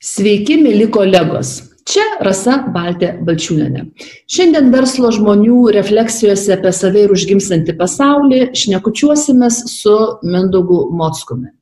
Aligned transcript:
Sveiki, 0.00 0.54
mėly 0.56 0.86
kolegos. 0.88 1.48
Čia 1.84 2.06
Rasa 2.24 2.54
Baltė 2.72 3.10
Balčiūnenė. 3.20 3.82
Šiandien 4.32 4.70
verslo 4.72 5.10
žmonių 5.12 5.74
refleksijose 5.76 6.54
apie 6.54 6.72
save 6.72 7.02
ir 7.04 7.12
užgimstantį 7.12 7.74
pasaulį 7.76 8.38
šnekučiuosimės 8.56 9.58
su 9.68 9.98
Mindaugu 10.24 10.86
Motskumi. 10.96 11.52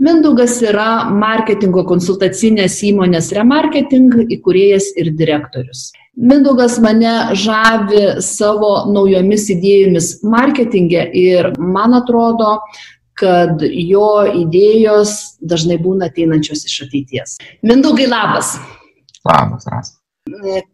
Mindaugas 0.00 0.56
yra 0.64 1.10
marketingo 1.12 1.84
konsultacinės 1.84 2.78
įmonės 2.88 3.28
Remarketing 3.36 4.24
įkūrėjas 4.24 4.94
ir 4.96 5.12
direktorius. 5.20 5.90
Mindaugas 6.16 6.78
mane 6.80 7.36
žavi 7.36 8.22
savo 8.24 8.86
naujomis 8.88 9.50
idėjomis 9.52 10.10
marketinge 10.24 11.10
ir 11.12 11.52
man 11.60 11.92
atrodo, 12.00 12.54
kad 13.16 13.62
jo 13.64 14.08
idėjos 14.44 15.38
dažnai 15.40 15.78
būna 15.80 16.10
ateinančios 16.10 16.66
iš 16.68 16.82
ateities. 16.86 17.36
Mindaugai 17.66 18.08
labas. 18.10 18.56
Labas, 19.26 19.64
Ras. 19.72 19.94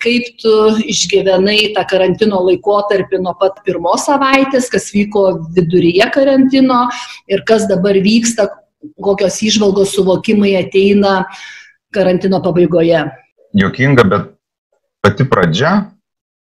Kaip 0.01 0.29
tu 0.41 0.53
išgyvenai 0.89 1.75
tą 1.77 1.85
karantino 1.91 2.41
laikotarpį 2.47 3.21
nuo 3.21 3.35
pat 3.39 3.61
pirmos 3.67 4.07
savaitės, 4.09 4.71
kas 4.73 4.89
vyko 4.95 5.27
viduryje 5.53 6.09
karantino 6.15 6.87
ir 7.29 7.45
kas 7.49 7.69
dabar 7.69 7.99
vyksta, 8.01 8.49
kokios 8.97 9.37
išvalgos 9.45 9.93
suvokimai 9.95 10.55
ateina 10.57 11.27
karantino 11.93 12.41
pabaigoje? 12.43 13.05
Jokinga, 13.61 14.09
bet 14.09 14.33
pati 15.05 15.29
pradžia, 15.29 15.75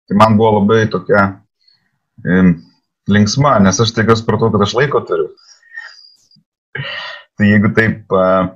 tai 0.06 0.16
man 0.16 0.38
buvo 0.38 0.60
labai 0.60 0.84
tokia 0.92 1.26
e, 2.22 2.42
linksma, 3.10 3.58
nes 3.64 3.82
aš 3.82 3.90
taiga 3.96 4.14
supratau, 4.14 4.52
kad 4.54 4.62
aš 4.68 4.76
laiko 4.78 5.02
turiu. 5.08 5.32
Tai 6.74 7.48
jeigu 7.48 7.70
taip 7.76 8.14
uh, 8.14 8.50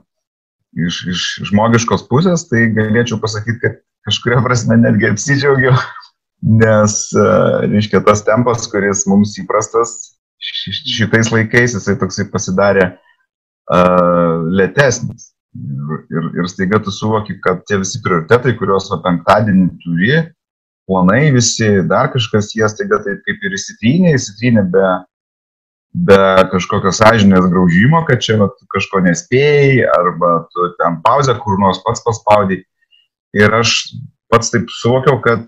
iš, 0.76 1.00
iš 1.10 1.26
žmogiškos 1.50 2.06
pusės, 2.10 2.46
tai 2.50 2.68
galėčiau 2.74 3.20
pasakyti, 3.22 3.60
kad 3.62 3.78
kažkuria 4.08 4.42
prasme 4.44 4.78
netgi 4.80 5.08
apsidžiaugiau, 5.10 5.74
nes, 6.62 6.98
uh, 7.16 7.64
reiškia, 7.64 8.02
tas 8.06 8.24
tempas, 8.26 8.68
kuris 8.70 9.06
mums 9.10 9.36
įprastas 9.40 10.14
šitais 10.44 11.30
laikais, 11.32 11.72
jisai 11.72 11.94
toksai 12.00 12.26
pasidarė 12.32 12.90
uh, 12.92 14.44
lėtesnis. 14.52 15.30
Ir, 15.54 15.98
ir, 16.10 16.24
ir 16.42 16.48
staiga 16.50 16.80
tu 16.82 16.90
suvoki, 16.90 17.36
kad 17.42 17.62
tie 17.68 17.78
visi 17.78 18.00
prioritetai, 18.02 18.56
kuriuos 18.58 18.88
va, 18.90 18.98
penktadienį 19.04 19.68
turi, 19.84 20.16
planai 20.90 21.30
visi, 21.32 21.68
dar 21.88 22.10
kažkas, 22.12 22.50
jie 22.58 22.66
staiga 22.68 22.98
taip 23.04 23.22
kaip 23.24 23.46
ir 23.46 23.54
įsitrynė, 23.54 24.16
įsitrynė 24.18 24.64
be, 24.74 24.88
be 25.94 26.18
kažkokio 26.50 26.90
sąžinės 26.94 27.46
graužimo, 27.52 28.02
kad 28.08 28.22
čia 28.24 28.38
vat, 28.40 28.56
kažko 28.74 29.04
nespėjai, 29.04 29.84
arba 29.94 30.36
tu 30.50 30.72
ten 30.80 30.98
pauzę 31.04 31.36
kur 31.38 31.60
nors 31.62 31.80
pats 31.86 32.02
paspaudai. 32.04 32.64
Ir 33.34 33.54
aš 33.54 33.94
pats 34.30 34.50
taip 34.50 34.70
suvokiau, 34.74 35.20
kad, 35.22 35.46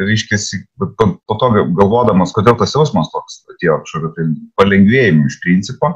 reiškia, 0.00 0.38
po, 0.78 1.38
to 1.38 1.50
galvodamas, 1.78 2.34
kodėl 2.34 2.58
tas 2.58 2.74
jausmas 2.74 3.12
toks 3.14 3.44
atėjo 3.54 3.80
kažkokio 3.84 4.10
tai 4.16 4.26
palengvėjimų 4.58 5.30
iš 5.30 5.38
principo, 5.44 5.92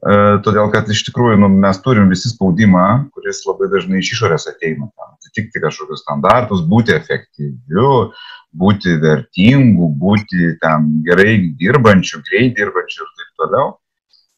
todėl 0.00 0.70
kad 0.72 0.88
iš 0.88 1.02
tikrųjų 1.10 1.40
nu, 1.42 1.48
mes 1.60 1.80
turim 1.84 2.08
visi 2.08 2.30
spaudimą, 2.32 2.86
kuris 3.12 3.42
labai 3.44 3.68
dažnai 3.72 4.00
iš 4.00 4.14
išorės 4.16 4.48
ateina, 4.48 4.88
atitikti 5.20 5.60
kažkokius 5.60 6.00
standartus, 6.06 6.62
būti 6.64 6.94
efektyviu, 6.96 8.10
būti 8.56 8.96
vertingu, 9.02 9.90
būti 10.00 10.54
ten 10.62 10.88
gerai 11.06 11.52
dirbančiu, 11.60 12.22
greit 12.30 12.56
dirbančiu 12.56 13.04
ir 13.04 13.10
taip 13.20 13.44
toliau. 13.44 13.66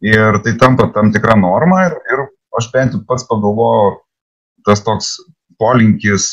Ir 0.02 0.40
tai 0.42 0.56
tampa 0.58 0.88
tam 0.90 1.12
tikra 1.14 1.36
norma 1.38 1.86
ir, 1.86 1.94
ir 2.10 2.26
aš 2.58 2.72
bent 2.74 2.96
jau 2.96 3.04
pats 3.06 3.24
pagalvojau, 3.28 4.00
tas 4.66 4.82
toks 4.82 5.14
polinkis 5.62 6.32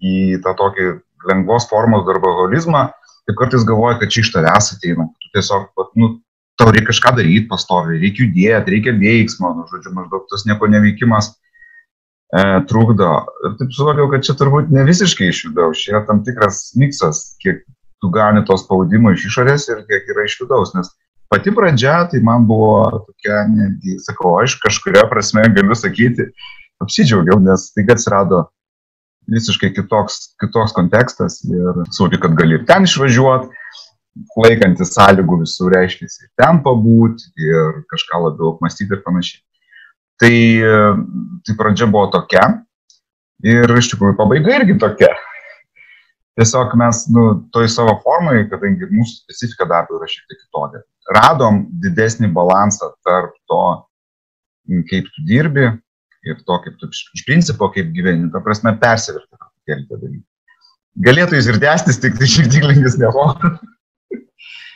į 0.00 0.40
tą 0.44 0.54
tokį 0.56 0.94
lengvos 1.28 1.68
formos 1.68 2.06
darboholizmą, 2.08 2.86
tai 3.26 3.34
kartais 3.36 3.66
galvoju, 3.66 4.00
kad 4.00 4.12
čia 4.14 4.22
iš 4.24 4.32
tavęs 4.32 4.72
ateina, 4.72 5.04
tu 5.20 5.32
tiesiog, 5.36 5.68
nu, 6.00 6.14
tau 6.56 6.72
reikia 6.72 6.90
kažką 6.90 7.14
daryti 7.18 7.48
pastoviai, 7.50 8.00
reikia 8.00 8.24
judėti, 8.24 8.74
reikia 8.74 8.94
veiksmo, 8.96 9.52
nu, 9.56 9.66
žodžiu, 9.70 9.92
maždaug 9.96 10.26
tas 10.30 10.46
nieko 10.48 10.68
neveikimas 10.72 11.30
e, 11.32 12.44
trukdo. 12.70 13.10
Ir 13.44 13.56
taip 13.60 13.74
suvokiau, 13.76 14.08
kad 14.12 14.26
čia 14.26 14.36
turbūt 14.40 14.72
ne 14.74 14.86
visiškai 14.88 15.30
iš 15.32 15.46
vidaus, 15.50 15.82
čia 15.82 15.94
yra 15.94 16.04
tam 16.08 16.22
tikras 16.26 16.70
miksas, 16.80 17.36
kiek 17.44 17.64
tu 18.00 18.12
gauni 18.12 18.44
to 18.48 18.56
spaudimo 18.60 19.12
iš 19.12 19.28
išorės 19.30 19.68
ir 19.72 19.84
kiek 19.88 20.08
yra 20.14 20.26
iš 20.28 20.38
vidaus. 20.42 20.72
Nes 20.76 20.92
pati 21.32 21.52
pradžia, 21.52 22.02
tai 22.10 22.22
man 22.24 22.48
buvo 22.48 23.04
tokia, 23.04 23.44
netgi, 23.52 23.98
sakau, 24.04 24.36
aš 24.40 24.58
kažkuria 24.64 25.06
prasme 25.10 25.46
galiu 25.52 25.76
sakyti, 25.76 26.30
apsidžiaugiau, 26.84 27.40
nes 27.44 27.70
tai 27.76 27.86
atsirado 27.92 28.46
visiškai 29.32 29.72
kitoks, 29.74 30.36
kitoks 30.40 30.74
kontekstas 30.76 31.40
ir 31.48 31.84
suvokiu, 31.90 32.20
kad 32.22 32.36
gali 32.38 32.60
ir 32.60 32.66
ten 32.68 32.86
išvažiuoti, 32.86 33.50
laikantis 34.40 34.94
sąlygų 34.96 35.40
visų 35.42 35.70
reiškia 35.74 36.08
ir 36.08 36.30
ten 36.40 36.62
pabūti 36.64 37.28
ir 37.42 37.82
kažką 37.92 38.22
labiau 38.24 38.54
apmastyti 38.54 38.96
ir 38.96 39.02
panašiai. 39.04 39.42
Tai, 40.16 40.36
tai 41.44 41.56
pradžia 41.58 41.88
buvo 41.92 42.08
tokia 42.14 42.46
ir 43.44 43.72
iš 43.76 43.90
tikrųjų 43.92 44.16
pabaiga 44.16 44.54
irgi 44.56 44.78
tokia. 44.80 45.10
Tiesiog 46.36 46.74
mes, 46.76 47.02
nu, 47.12 47.24
toj 47.52 47.68
savo 47.72 47.94
formai, 48.04 48.42
kadangi 48.50 48.88
mūsų 48.90 49.22
specifika 49.22 49.68
darbo 49.68 49.96
yra 49.96 50.08
šiek 50.12 50.24
tiek 50.28 50.40
kitokia, 50.42 50.82
radom 51.16 51.62
didesnį 51.80 52.28
balansą 52.36 52.90
tarp 53.06 53.32
to, 53.48 53.62
kaip 54.90 55.08
tu 55.14 55.24
dirbi 55.28 55.70
ir 56.26 56.42
to, 56.42 56.58
kaip 56.64 56.76
tu 56.80 56.90
iš 56.92 57.24
principo, 57.28 57.70
kaip 57.72 57.92
gyveni. 57.96 58.28
Ta 58.34 58.42
prasme, 58.44 58.74
persiverti 58.82 59.30
truputėlį 59.32 59.86
tą 59.88 60.00
dalyką. 60.02 60.26
Galėtų 61.06 61.38
jis 61.38 61.48
ir 61.52 61.58
tęstis, 61.62 62.00
tik 62.02 62.20
tai 62.20 62.28
šiek 62.28 62.52
tiek 62.52 62.64
lengvesnė 62.68 63.12
forma. 63.12 63.56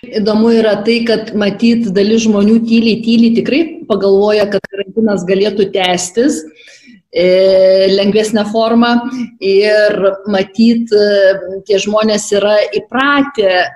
Įdomu 0.00 0.54
yra 0.56 0.78
tai, 0.84 1.02
kad 1.08 1.34
matyt, 1.36 1.90
dalis 1.96 2.24
žmonių 2.24 2.60
tyliai, 2.64 3.00
tyliai 3.04 3.34
tikrai 3.36 3.60
pagalvoja, 3.88 4.46
kad 4.52 4.64
karantinas 4.72 5.26
galėtų 5.28 5.66
tęstis 5.74 6.38
e, 7.12 7.26
lengvesnę 7.92 8.46
formą 8.48 8.94
ir 9.44 9.98
matyt, 10.32 10.88
e, 10.96 11.60
tie 11.68 11.82
žmonės 11.84 12.30
yra 12.38 12.56
įpratę 12.80 13.66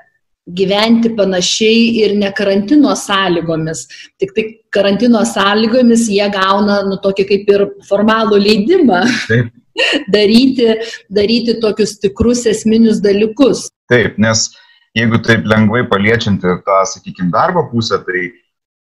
gyventi 0.44 1.12
panašiai 1.16 1.84
ir 2.00 2.16
ne 2.20 2.32
karantino 2.36 2.96
sąlygomis. 2.96 3.84
Tik 4.20 4.32
tai 4.36 4.46
karantino 4.72 5.22
sąlygomis 5.28 6.08
jie 6.12 6.24
gauna, 6.32 6.82
nu, 6.88 6.96
tokį 7.04 7.28
kaip 7.28 7.52
ir 7.52 7.68
formalų 7.88 8.40
leidimą. 8.48 9.04
Taip. 9.28 9.52
daryti, 10.14 10.68
daryti 11.10 11.56
tokius 11.62 11.96
tikrus 11.98 12.44
esminius 12.46 13.00
dalykus. 13.02 13.68
Taip, 13.90 14.18
nes 14.22 14.46
jeigu 14.94 15.20
taip 15.26 15.46
lengvai 15.50 15.84
paliečianti 15.90 16.58
tą, 16.66 16.80
sakykime, 16.88 17.32
darbo 17.34 17.66
pusę, 17.70 17.98
tai 18.06 18.28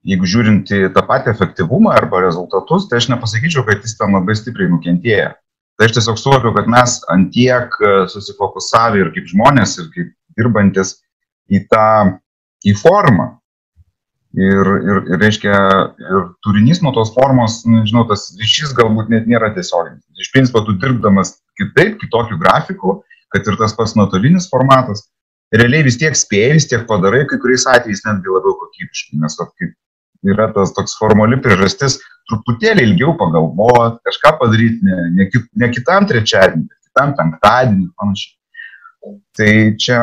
jeigu 0.08 0.28
žiūrinti 0.28 0.90
tą 0.96 1.04
patį 1.08 1.32
efektyvumą 1.36 1.94
arba 1.94 2.24
rezultatus, 2.26 2.88
tai 2.90 3.00
aš 3.02 3.12
nepasakyčiau, 3.14 3.64
kad 3.68 3.86
jis 3.86 3.98
ten 4.00 4.16
labai 4.18 4.36
stipriai 4.38 4.72
nukentėjo. 4.72 5.30
Tai 5.78 5.88
aš 5.88 5.98
tiesiog 5.98 6.18
suvokiu, 6.20 6.54
kad 6.54 6.68
mes 6.70 6.98
antiek 7.14 7.78
e, 7.82 7.92
susifokusavę 8.12 9.02
ir 9.02 9.12
kaip 9.16 9.30
žmonės, 9.32 9.78
ir 9.82 9.88
kaip 9.94 10.10
dirbantis 10.38 10.98
į 11.52 11.64
tą, 11.72 11.86
į 12.68 12.76
formą. 12.82 13.32
Ir, 14.32 14.68
ir, 14.88 15.00
ir 15.12 15.20
reiškia, 15.20 15.56
ir 16.00 16.28
turinys 16.46 16.80
nuo 16.84 16.94
tos 16.96 17.10
formos, 17.12 17.62
nežinau, 17.68 18.06
tas 18.08 18.30
ryšys 18.40 18.72
galbūt 18.78 19.10
net 19.12 19.26
nėra 19.28 19.50
tiesioginis. 19.56 20.06
Iš 20.22 20.30
principo, 20.32 20.62
tu 20.64 20.78
dirbdamas 20.80 21.34
kitaip, 21.60 21.98
kitokiu 22.00 22.38
grafiku, 22.40 23.02
kad 23.34 23.48
ir 23.48 23.58
tas 23.60 23.76
pats 23.76 23.98
nuotolinis 24.00 24.48
formatas, 24.52 25.04
realiai 25.56 25.86
vis 25.88 26.00
tiek 26.00 26.16
spėjai, 26.18 26.56
vis 26.58 26.68
tiek 26.72 26.84
padarai, 26.90 27.26
kai 27.30 27.40
kuriais 27.42 27.68
atvejais 27.70 28.04
netgi 28.08 28.34
labiau 28.34 28.56
kokybiškai, 28.62 29.20
nes 29.22 29.38
va, 29.40 29.48
kaip 29.60 30.32
yra 30.32 30.48
tas 30.56 30.74
toks 30.78 30.96
formali 31.00 31.40
priežastis 31.42 31.98
truputėlį 32.30 32.86
ilgiau 32.90 33.16
pagalvoti, 33.20 34.00
kažką 34.08 34.36
padaryti 34.40 34.86
ne, 34.86 35.00
ne, 35.18 35.28
ne 35.64 35.72
kitam 35.74 36.08
trečiadienį, 36.10 36.68
bet 36.70 36.92
kitam 36.92 37.16
penktadienį 37.18 37.88
ir 37.88 37.92
panašiai. 38.00 38.38
Tai 39.38 39.54
čia 39.82 40.00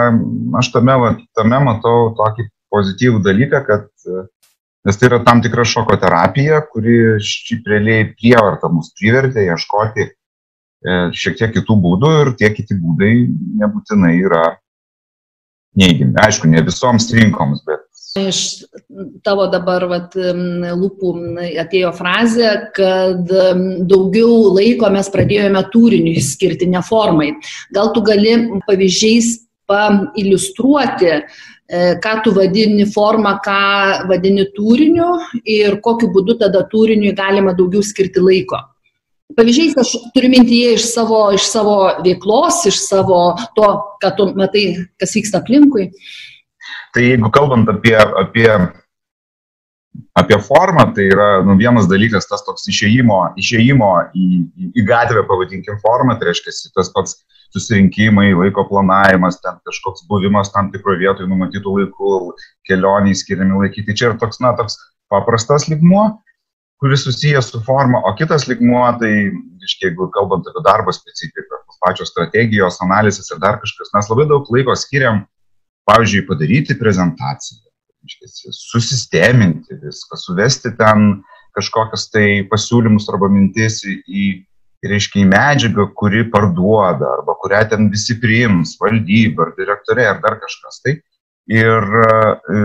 aš 0.59 0.73
tame, 0.75 0.97
va, 0.99 1.13
tame 1.39 1.61
matau 1.63 2.11
tokį 2.19 2.49
pozityvų 2.75 3.23
dalyką, 3.25 3.63
kad 3.69 3.87
nes 4.89 4.99
tai 4.99 5.11
yra 5.11 5.21
tam 5.25 5.43
tikra 5.45 5.65
šoko 5.69 5.97
terapija, 6.01 6.61
kuri 6.73 7.19
šiaip 7.25 7.69
realiai 7.71 8.09
prievarta 8.11 8.71
mus 8.73 8.91
privertė 8.99 9.47
ieškoti 9.47 10.05
e, 10.05 10.11
šiek 11.15 11.39
tiek 11.39 11.55
kitų 11.55 11.77
būdų 11.85 12.13
ir 12.23 12.33
tie 12.41 12.51
kiti 12.57 12.77
būdai 12.79 13.13
nebūtinai 13.63 14.15
yra 14.19 14.45
neigiami. 15.79 16.17
Aišku, 16.25 16.51
ne 16.51 16.63
visoms 16.67 17.11
rinkoms, 17.15 17.63
bet. 17.67 17.85
Iš 18.19 18.39
tavo 19.23 19.47
dabar 19.53 19.85
vat, 19.91 20.15
lūpų 20.17 21.11
atėjo 21.63 21.93
frazė, 21.95 22.49
kad 22.75 23.29
daugiau 23.91 24.55
laiko 24.57 24.91
mes 24.91 25.11
pradėjome 25.13 25.63
turiniui 25.73 26.23
skirti, 26.25 26.67
ne 26.71 26.83
formai. 26.83 27.35
Gal 27.75 27.93
tu 27.95 28.03
gali 28.03 28.35
pavyzdžiais 28.67 29.37
pailiustruoti, 29.69 31.13
e, 31.69 31.81
ką 32.01 32.15
tu 32.25 32.33
vadini 32.33 32.87
formą, 32.89 33.37
ką 33.45 34.09
vadini 34.09 34.49
turiniu 34.57 35.13
ir 35.45 35.79
kokiu 35.85 36.09
būdu 36.15 36.39
tada 36.41 36.65
turiniui 36.73 37.13
galima 37.13 37.53
daugiau 37.53 37.85
skirti 37.85 38.25
laiko. 38.25 38.63
Pavyzdžiais 39.37 39.77
aš 39.81 39.93
turiu 40.15 40.31
mintyje 40.33 40.75
iš 40.79 40.89
savo, 40.93 41.21
iš 41.37 41.49
savo 41.51 41.77
veiklos, 42.05 42.63
iš 42.71 42.81
savo 42.87 43.21
to, 43.57 43.69
ką 44.03 44.13
tu 44.17 44.29
matai, 44.39 44.65
kas 45.01 45.17
vyksta 45.19 45.43
aplinkui. 45.43 45.91
Tai 46.95 47.05
jeigu 47.05 47.31
kalbant 47.35 47.69
apie, 47.69 47.97
apie, 47.97 48.49
apie 50.17 50.39
formą, 50.45 50.89
tai 50.97 51.09
yra 51.13 51.29
nu, 51.45 51.59
vienas 51.61 51.89
dalykas 51.91 52.29
tas 52.31 52.45
toks 52.47 52.69
išėjimo, 52.73 53.21
išėjimo 53.41 53.91
į, 54.17 54.29
į, 54.45 54.71
į 54.81 54.87
gatvę, 54.89 55.25
pavadinkim, 55.29 55.81
formą, 55.85 56.17
tai 56.19 56.31
reiškia 56.31 56.55
tas 56.77 56.93
pats 56.95 57.21
susirinkimai, 57.57 58.31
laiko 58.37 58.67
planavimas, 58.69 59.41
ten 59.45 59.61
kažkoks 59.65 60.05
buvimas 60.09 60.53
tam 60.53 60.69
tikroje 60.73 61.01
vietoje 61.05 61.29
numatytų 61.31 61.77
laikų, 61.79 62.17
kelioniai 62.69 63.17
skiriami 63.17 63.63
laikyti. 63.65 63.97
Čia 63.97 64.11
yra 64.11 64.19
toks, 64.21 64.41
na, 64.45 64.53
toks 64.57 64.77
paprastas 65.13 65.69
ligmuo, 65.71 66.11
kuris 66.79 67.05
susijęs 67.07 67.51
su 67.53 67.61
forma, 67.67 68.01
o 68.07 68.15
kitas 68.19 68.47
ligmuo, 68.51 68.85
tai, 69.01 69.13
iškiai, 69.67 69.91
jeigu 69.91 70.09
kalbant 70.15 70.47
apie 70.47 70.63
darbo 70.67 70.95
specifiką, 70.95 71.63
pačios 71.83 72.11
strategijos, 72.13 72.81
analizės 72.83 73.31
ir 73.33 73.41
dar 73.43 73.59
kažkas, 73.63 73.91
mes 73.95 74.11
labai 74.11 74.27
daug 74.31 74.47
laiko 74.55 74.75
skiriam, 74.79 75.25
pavyzdžiui, 75.89 76.27
padaryti 76.29 76.77
prezentaciją, 76.79 77.63
susisteminti 78.55 79.79
viską, 79.83 80.19
suvesti 80.19 80.73
ten 80.79 81.23
kažkokias 81.57 82.09
tai 82.13 82.27
pasiūlymus 82.51 83.09
arba 83.13 83.31
mintis 83.33 83.81
į, 83.85 84.29
reiškia, 84.87 85.25
į 85.25 85.31
medžiagą, 85.33 85.89
kuri 85.99 86.25
parduoda, 86.33 87.17
arba 87.19 87.35
kurią 87.43 87.65
ten 87.73 87.89
visi 87.93 88.19
priims, 88.23 88.77
valdyba, 88.81 89.49
ar 89.49 89.55
direktoriai, 89.59 90.13
ar 90.13 90.21
dar 90.23 90.39
kažkas. 90.43 90.83
Tai. 90.85 90.95
Ir 91.49 91.99
e, 92.05 92.63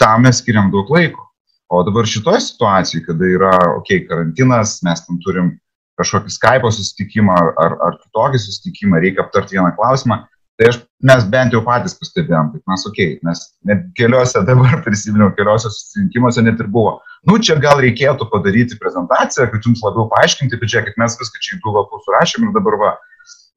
tam 0.00 0.24
mes 0.26 0.40
skiriam 0.40 0.70
daug 0.72 0.90
laiko. 0.94 1.26
O 1.72 1.80
dabar 1.86 2.04
šitoje 2.04 2.40
situacijoje, 2.44 3.04
kada 3.06 3.28
yra, 3.32 3.52
okei, 3.78 4.02
okay, 4.02 4.08
karantinas, 4.08 4.74
mes 4.84 5.00
tam 5.06 5.16
turim 5.24 5.54
kažkokį 6.00 6.34
Skype 6.34 6.72
susitikimą 6.76 7.32
ar, 7.32 7.48
ar, 7.64 7.76
ar 7.86 7.96
kitokį 8.02 8.40
susitikimą, 8.42 9.00
reikia 9.00 9.24
aptarti 9.24 9.56
vieną 9.56 9.70
klausimą, 9.78 10.18
tai 10.60 10.68
aš, 10.68 10.78
mes 11.08 11.24
bent 11.32 11.56
jau 11.56 11.62
patys 11.64 11.96
pastebėjom, 11.96 12.50
kad 12.52 12.74
mes, 12.74 12.84
okei, 12.90 13.14
okay, 13.14 13.24
mes 13.28 13.44
net 13.70 13.86
keliose 13.96 14.42
dabar 14.50 14.84
prisiminiau, 14.84 15.30
keliose 15.38 15.72
susitikimuose 15.72 16.44
net 16.44 16.60
ir 16.60 16.68
buvo. 16.76 16.98
Nu, 17.28 17.38
čia 17.40 17.56
gal 17.62 17.80
reikėtų 17.80 18.28
padaryti 18.34 18.76
prezentaciją, 18.82 19.48
kad 19.54 19.70
jums 19.70 19.80
labiau 19.86 20.10
paaiškinti, 20.12 20.60
bet 20.60 20.74
žiūrėkit, 20.74 21.00
mes 21.00 21.18
viską 21.24 21.40
čia 21.40 21.56
į 21.56 21.64
du 21.64 21.76
lapus 21.78 22.04
surašėm 22.04 22.50
ir 22.50 22.54
dabar 22.58 22.80
va, 22.84 22.94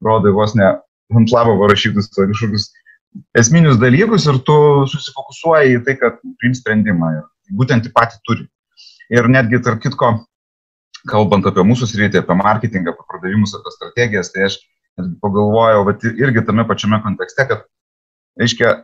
rodai 0.08 0.32
vos 0.32 0.56
ne 0.56 0.72
ant 1.12 1.36
lavo 1.36 1.60
parašytus 1.60 2.08
kažkokius 2.16 2.70
esminius 3.36 3.76
dalykus 3.80 4.24
ir 4.28 4.40
tu 4.48 4.58
susifokusuoji 4.88 5.76
į 5.76 5.84
tai, 5.84 6.00
kad 6.00 6.20
priims 6.40 6.64
sprendimą. 6.64 7.12
Ir 7.20 7.24
būtent 7.52 7.86
į 7.88 7.92
patį 7.94 8.22
turinį. 8.28 8.50
Ir 9.16 9.28
netgi, 9.30 9.60
tarp 9.62 9.82
kitko, 9.84 10.10
kalbant 11.06 11.46
apie 11.46 11.62
mūsų 11.66 11.88
sritį, 11.92 12.24
apie 12.24 12.36
marketingą, 12.38 12.94
apie 12.94 13.06
pardavimus, 13.12 13.54
apie 13.54 13.72
strategijas, 13.74 14.32
tai 14.34 14.48
aš 14.48 14.58
pagalvojau, 15.22 15.84
bet 15.86 16.06
irgi 16.10 16.42
tame 16.46 16.66
pačiame 16.66 16.98
kontekste, 17.04 17.46
kad, 17.46 17.64
aiškiai, 18.42 18.74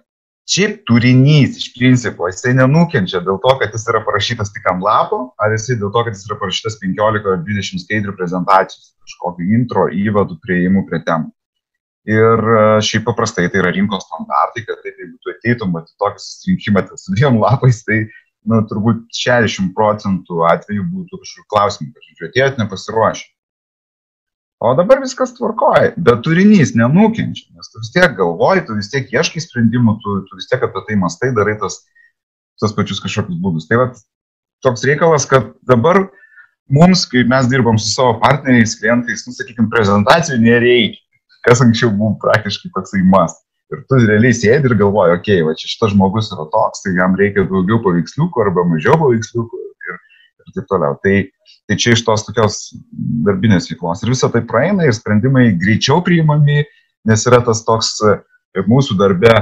šiaip 0.52 0.80
turinys 0.88 1.58
iš 1.60 1.68
principo, 1.76 2.26
jisai 2.30 2.54
nenukenčia 2.58 3.22
dėl 3.24 3.38
to, 3.42 3.52
kad 3.60 3.74
jis 3.74 3.86
yra 3.90 4.02
parašytas 4.06 4.50
tik 4.54 4.66
ant 4.70 4.82
lapo, 4.84 5.20
ar 5.42 5.54
jisai 5.54 5.78
dėl 5.80 5.92
to, 5.94 6.02
kad 6.06 6.16
jis 6.16 6.26
yra 6.28 6.38
parašytas 6.40 6.80
15 6.82 7.30
ar 7.34 7.44
20 7.46 7.84
skaidrių 7.84 8.16
prezentacijų, 8.18 8.82
kažkokį 9.06 9.48
intro, 9.58 9.86
įvadų, 9.90 10.38
prieimų 10.42 10.84
prie 10.90 11.02
temų. 11.06 11.30
Ir 12.10 12.40
e, 12.50 12.62
šiaip 12.82 13.04
paprastai 13.06 13.46
tai 13.46 13.60
yra 13.60 13.70
rinkos 13.74 14.08
standartai, 14.08 14.64
kad 14.66 14.80
taip, 14.82 14.96
jeigu 14.98 15.14
tu 15.22 15.30
ateitum, 15.30 15.70
matyti 15.76 15.94
tokį 16.02 16.22
susirinkimą 16.24 16.82
su 16.98 17.14
dviem 17.14 17.38
lapais, 17.38 17.78
tai 17.86 18.00
nu, 18.48 18.62
turbūt 18.68 19.04
60 19.16 19.72
procentų 19.76 20.42
atvejų 20.50 20.88
būtų 20.90 21.20
kažkokių 21.22 21.48
klausimų, 21.52 21.92
kad 21.92 22.08
žodžiu, 22.08 22.28
atėjot 22.30 22.60
nepasiruošę. 22.62 23.28
O 24.62 24.76
dabar 24.78 25.00
viskas 25.02 25.32
tvarkoja, 25.34 25.90
bet 25.98 26.20
turinys 26.22 26.70
nenukenčia, 26.78 27.48
nes 27.50 27.70
tu 27.70 27.80
vis 27.82 27.90
tiek 27.90 28.12
galvoji, 28.14 28.62
tu 28.68 28.76
vis 28.78 28.92
tiek 28.92 29.08
ieškai 29.10 29.42
sprendimų, 29.42 29.96
tu, 30.04 30.20
tu 30.28 30.38
vis 30.38 30.46
tiek 30.50 30.62
apie 30.62 30.84
tai 30.86 30.98
mastai, 31.00 31.32
darai 31.34 31.56
tas, 31.58 31.80
tas 32.62 32.74
pačius 32.76 33.02
kažkokius 33.02 33.40
būdus. 33.42 33.66
Tai 33.66 33.80
va, 33.80 33.88
toks 34.62 34.86
reikalas, 34.86 35.26
kad 35.26 35.50
dabar 35.66 36.04
mums, 36.70 37.02
kai 37.10 37.24
mes 37.26 37.50
dirbam 37.50 37.80
su 37.80 37.90
savo 37.90 38.20
partneriais, 38.22 38.76
klientais, 38.78 39.26
nu, 39.26 39.34
sakykime, 39.34 39.66
prezentacijų 39.72 40.38
nereikia, 40.44 41.02
kas 41.42 41.64
anksčiau 41.64 41.90
buvo 41.90 42.14
praktiškai 42.22 42.70
toksai 42.76 43.02
mastas. 43.02 43.42
Ir 43.72 43.84
tu 43.88 43.98
realiai 44.02 44.34
sėdi 44.36 44.68
ir 44.68 44.76
galvoji, 44.76 45.16
okei, 45.16 45.38
okay, 45.38 45.44
va 45.46 45.54
čia 45.56 45.70
šitas 45.70 45.94
žmogus 45.94 46.28
yra 46.34 46.44
toks, 46.52 46.82
tai 46.84 46.92
jam 46.98 47.14
reikia 47.16 47.46
daugiau 47.48 47.80
paveiksliukų 47.84 48.42
arba 48.44 48.66
mažiau 48.68 48.98
paveiksliukų 49.00 49.60
ir, 49.62 49.96
ir 50.42 50.56
taip 50.58 50.68
toliau. 50.68 50.98
Tai, 51.04 51.14
tai 51.70 51.78
čia 51.80 51.94
iš 51.96 52.04
tos 52.04 52.26
tokios 52.26 52.58
darbinės 53.28 53.70
veiklos. 53.70 54.04
Ir 54.04 54.12
visą 54.12 54.28
tai 54.34 54.44
praeina 54.48 54.84
ir 54.84 54.96
sprendimai 54.96 55.48
greičiau 55.60 56.04
priimami, 56.04 56.66
nes 57.08 57.24
yra 57.30 57.40
tas 57.46 57.64
toks 57.64 57.96
mūsų 58.68 58.98
darbe, 59.00 59.32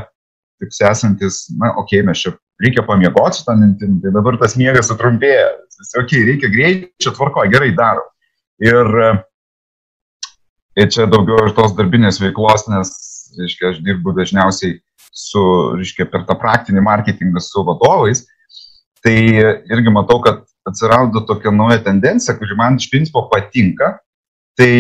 taip 0.60 0.78
esantis, 0.92 1.42
na, 1.56 1.72
okei, 1.80 1.98
okay, 1.98 2.06
mes 2.06 2.22
čia 2.22 2.34
reikia 2.62 2.86
pamiegoti 2.86 3.40
su 3.40 3.46
tą 3.48 3.56
mintim, 3.58 3.98
tai 4.04 4.14
dabar 4.14 4.38
tas 4.38 4.54
miegas 4.60 4.92
sutrumpėja. 4.92 5.48
Okei, 5.80 6.04
okay, 6.04 6.24
reikia 6.28 6.52
greičio, 6.52 7.14
tvarko, 7.16 7.42
gerai 7.50 7.72
daro. 7.74 8.06
Ir, 8.60 8.90
ir 10.76 10.90
čia 10.92 11.08
daugiau 11.10 11.48
iš 11.48 11.56
tos 11.56 11.74
darbinės 11.78 12.20
veiklos, 12.20 12.68
nes 12.70 12.92
reiškia, 13.38 13.72
aš 13.72 13.80
dirbu 13.86 14.14
dažniausiai 14.16 14.78
su, 15.10 15.42
reiškia, 15.78 16.06
per 16.10 16.26
tą 16.28 16.36
praktinį 16.38 16.82
marketingą 16.86 17.42
su 17.44 17.64
vadovais, 17.66 18.24
tai 19.04 19.16
irgi 19.70 19.92
matau, 19.92 20.20
kad 20.24 20.44
atsirado 20.68 21.24
tokia 21.28 21.52
nauja 21.54 21.80
tendencija, 21.84 22.36
kuri 22.38 22.56
man 22.58 22.76
iš 22.76 22.90
principo 22.92 23.24
patinka. 23.30 23.94
Tai 24.58 24.70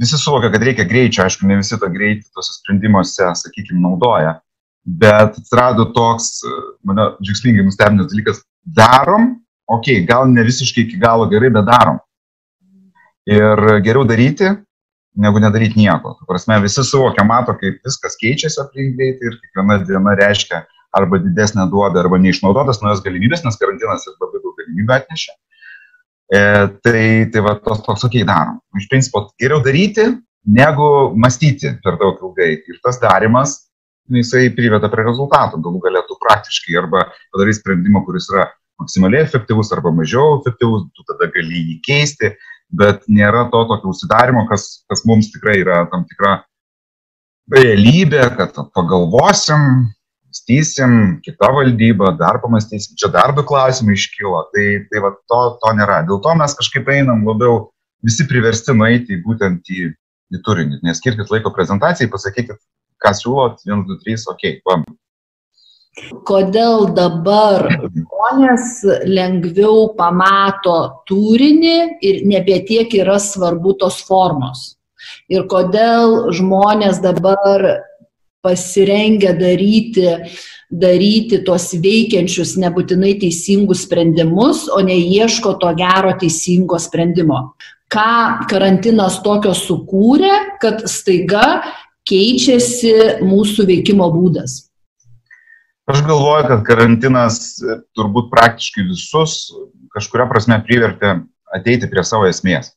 visi 0.00 0.18
suvokia, 0.18 0.50
kad 0.52 0.64
reikia 0.64 0.86
greičio, 0.88 1.24
aišku, 1.24 1.46
ne 1.48 1.58
visi 1.60 1.78
tą 1.80 1.90
greitį 1.92 2.28
tuose 2.32 2.56
sprendimuose, 2.58 3.28
sakykime, 3.42 3.80
naudoja, 3.82 4.38
bet 4.86 5.38
atsirado 5.40 5.88
toks, 5.96 6.40
mane 6.86 7.10
džiugsmingai 7.20 7.66
nustebinęs 7.66 8.10
dalykas, 8.12 8.42
darom, 8.64 9.34
okei, 9.66 10.00
okay, 10.00 10.06
gal 10.08 10.28
ne 10.30 10.44
visiškai 10.46 10.86
iki 10.86 11.00
galo 11.02 11.28
gerai, 11.30 11.50
bet 11.54 11.68
darom. 11.68 12.00
Ir 13.26 13.62
geriau 13.82 14.04
daryti, 14.06 14.52
negu 15.16 15.40
nedaryti 15.42 15.80
nieko. 15.80 16.14
Tu 16.18 16.28
prasme, 16.28 16.58
visi 16.64 16.84
suvokia, 16.84 17.24
mato, 17.26 17.54
kaip 17.60 17.80
viskas 17.86 18.18
keičiasi 18.20 18.60
aplink 18.62 18.96
greitai 18.98 19.30
ir 19.30 19.38
kiekviena 19.40 19.78
diena 19.88 20.14
reiškia 20.18 20.62
arba 20.96 21.20
didesnę 21.20 21.66
duodą, 21.72 22.00
arba 22.02 22.18
neišnaudotas 22.20 22.80
naujas 22.82 23.02
galimybės, 23.04 23.44
nes 23.44 23.58
karantinas 23.60 24.06
ir 24.08 24.16
labai 24.16 24.40
daug 24.42 24.56
galimybių 24.60 24.96
atnešė. 24.96 25.34
E, 26.26 26.40
tai, 26.82 27.02
tai 27.32 27.42
va, 27.44 27.56
tos 27.62 27.82
toks 27.86 28.06
ok 28.08 28.22
darom. 28.28 28.60
Iš 28.80 28.88
principo, 28.92 29.26
geriau 29.40 29.60
daryti, 29.64 30.08
negu 30.46 30.88
mąstyti 31.18 31.76
per 31.84 31.98
daug 32.00 32.20
ilgai. 32.22 32.52
Ir 32.70 32.80
tas 32.84 33.00
darimas, 33.02 33.58
jisai 34.12 34.48
priveda 34.56 34.90
prie 34.92 35.04
rezultatų. 35.06 35.60
Galų 35.64 35.82
galėtų 35.84 36.18
praktiškai 36.22 36.78
arba 36.80 37.08
padaryti 37.34 37.60
sprendimą, 37.60 38.04
kuris 38.06 38.30
yra 38.32 38.48
maksimaliai 38.80 39.24
efektyvus 39.24 39.72
arba 39.74 39.92
mažiau 39.94 40.40
efektyvus, 40.40 40.88
tu 40.94 41.06
tada 41.08 41.30
gali 41.32 41.62
jį 41.62 41.76
keisti 41.86 42.34
bet 42.70 43.04
nėra 43.08 43.46
to 43.52 43.62
tokio 43.70 43.92
užsidarimo, 43.92 44.46
kas, 44.50 44.84
kas 44.90 45.04
mums 45.06 45.30
tikrai 45.34 45.60
yra 45.62 45.84
tam 45.92 46.04
tikra 46.08 46.40
realybė, 47.52 48.24
kad 48.38 48.58
pagalvosim, 48.74 49.86
mąstysim, 50.26 51.20
kita 51.22 51.52
valdyba, 51.52 52.12
dar 52.18 52.40
pamastysim, 52.42 52.96
čia 52.98 53.08
dar 53.08 53.32
du 53.34 53.44
klausimai 53.46 53.94
iškyla, 53.94 54.42
tai, 54.52 54.66
tai 54.90 55.00
va, 55.00 55.14
to, 55.30 55.40
to 55.62 55.72
nėra. 55.78 56.02
Dėl 56.06 56.20
to 56.22 56.34
mes 56.34 56.54
kažkaip 56.58 56.88
einam 56.92 57.24
labiau 57.26 57.70
visi 58.04 58.26
priversti 58.28 58.74
nueiti 58.74 59.22
būtent 59.24 59.64
į, 59.70 59.92
į 60.34 60.42
turinį, 60.44 60.82
neskirkit 60.84 61.30
laiko 61.30 61.54
prezentacijai, 61.54 62.10
pasakykit, 62.10 62.58
ką 63.00 63.12
siūlot, 63.16 63.62
1, 63.64 63.86
2, 63.88 63.98
3, 64.04 64.26
ok, 64.34 64.44
pam, 64.66 64.84
kodėl 66.28 66.90
dabar 66.96 67.66
žmonės 67.72 68.84
lengviau 69.08 69.92
pamato 69.96 71.02
turinį 71.08 71.76
ir 72.04 72.24
nebetiek 72.28 72.92
yra 73.00 73.18
svarbu 73.22 73.76
tos 73.80 74.02
formos. 74.04 74.76
Ir 75.30 75.46
kodėl 75.48 76.32
žmonės 76.36 77.00
dabar 77.00 77.64
pasirengia 78.44 79.32
daryti, 79.34 80.06
daryti 80.70 81.40
tuos 81.46 81.72
veikiančius, 81.82 82.54
nebūtinai 82.62 83.16
teisingus 83.22 83.86
sprendimus, 83.86 84.66
o 84.70 84.82
neieško 84.86 85.56
to 85.62 85.72
gero 85.78 86.12
teisingo 86.20 86.78
sprendimo. 86.82 87.56
Ką 87.90 88.46
karantinas 88.50 89.20
tokio 89.22 89.54
sukūrė, 89.54 90.58
kad 90.62 90.84
staiga 90.90 91.62
keičiasi 92.06 93.22
mūsų 93.26 93.66
veikimo 93.70 94.10
būdas. 94.14 94.65
Aš 95.86 96.00
galvoju, 96.02 96.48
kad 96.50 96.64
karantinas 96.66 97.60
turbūt 97.94 98.32
praktiškai 98.32 98.88
visus 98.88 99.36
kažkuria 99.94 100.26
prasme 100.26 100.58
privertė 100.66 101.20
ateiti 101.54 101.86
prie 101.90 102.02
savo 102.02 102.26
esmės. 102.26 102.72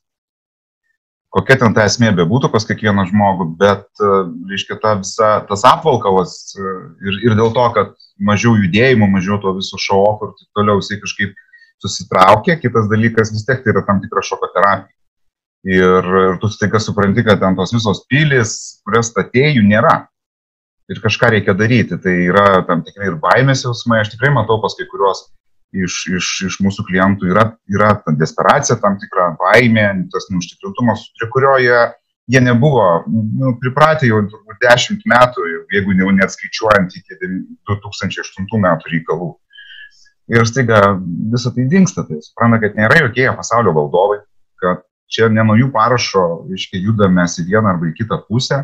Kokia 1.30 1.56
ten 1.60 1.74
ta 1.74 1.84
esmė 1.86 2.10
bebūtų 2.18 2.48
pas 2.50 2.64
kiekvieną 2.66 3.04
žmogų, 3.06 3.44
bet, 3.58 3.84
e, 4.02 4.14
reiškia, 4.50 4.78
ta 4.82 4.96
visa, 4.98 5.28
tas 5.46 5.62
apvalkalas 5.66 6.32
e, 6.58 6.70
ir, 7.06 7.18
ir 7.28 7.36
dėl 7.38 7.52
to, 7.54 7.66
kad 7.76 7.92
mažiau 8.30 8.56
judėjimų, 8.58 9.06
mažiau 9.12 9.38
to 9.42 9.52
viso 9.58 9.78
šovo 9.78 10.26
ir 10.26 10.32
taip 10.40 10.58
toliau, 10.58 10.82
jisai 10.82 10.98
kažkaip 11.02 11.36
susitraukė. 11.82 12.58
Kitas 12.62 12.90
dalykas 12.90 13.30
vis 13.34 13.46
tiek 13.46 13.62
tai 13.62 13.74
yra 13.74 13.84
tam 13.86 14.02
tikra 14.02 14.24
šoko 14.26 14.50
terapija. 14.56 14.96
Ir, 15.70 16.10
ir 16.24 16.38
tu 16.42 16.50
staiga 16.50 16.80
supranti, 16.82 17.22
kad 17.26 17.42
ten 17.42 17.58
tos 17.58 17.74
visos 17.76 18.02
pilis, 18.10 18.56
kurias 18.86 19.12
statėjų 19.12 19.62
nėra. 19.66 20.00
Ir 20.90 20.98
kažką 21.02 21.30
reikia 21.34 21.54
daryti. 21.54 21.98
Tai 22.02 22.14
yra 22.26 22.64
tam 22.66 22.82
tikrai 22.86 23.12
ir 23.12 23.20
baimės 23.22 23.62
jausmai. 23.66 24.00
Aš 24.02 24.14
tikrai 24.14 24.32
matau 24.34 24.58
pas 24.62 24.74
kai 24.78 24.88
kuriuos 24.90 25.28
iš, 25.72 25.96
iš, 26.16 26.28
iš 26.48 26.58
mūsų 26.64 26.84
klientų 26.88 27.30
yra, 27.30 27.46
yra 27.70 27.94
ta 28.02 28.14
desperacija, 28.18 28.78
tam 28.82 28.98
tikra 29.00 29.30
baimė, 29.40 29.86
tas 30.12 30.28
neužtikrintumas, 30.32 31.06
prie 31.18 31.28
kurio 31.30 31.54
jie, 31.62 31.78
jie 32.30 32.42
nebuvo 32.42 32.86
nu, 33.06 33.54
pripratę 33.62 34.10
jau 34.10 34.22
turbūt 34.30 34.58
dešimt 34.64 35.06
metų, 35.12 35.46
jeigu 35.74 35.94
jau 35.98 36.10
net 36.16 36.34
skaičiuojant 36.34 36.98
iki 36.98 37.20
2008 37.70 38.50
metų 38.66 38.94
reikalų. 38.96 39.30
Ir 40.30 40.46
staiga 40.46 40.94
visą 41.32 41.50
tai 41.54 41.64
dinksta, 41.70 42.04
tai 42.06 42.20
supranta, 42.22 42.60
kad 42.62 42.76
nėra 42.78 43.00
jokie 43.02 43.26
pasaulio 43.34 43.74
valdovai, 43.74 44.20
kad 44.62 44.84
čia 45.10 45.26
ne 45.30 45.42
nuo 45.46 45.56
jų 45.58 45.72
parašo, 45.74 46.26
iškai 46.54 46.82
judame 46.84 47.24
į 47.26 47.46
vieną 47.48 47.72
arba 47.72 47.88
į 47.90 47.96
kitą 47.98 48.20
pusę, 48.28 48.62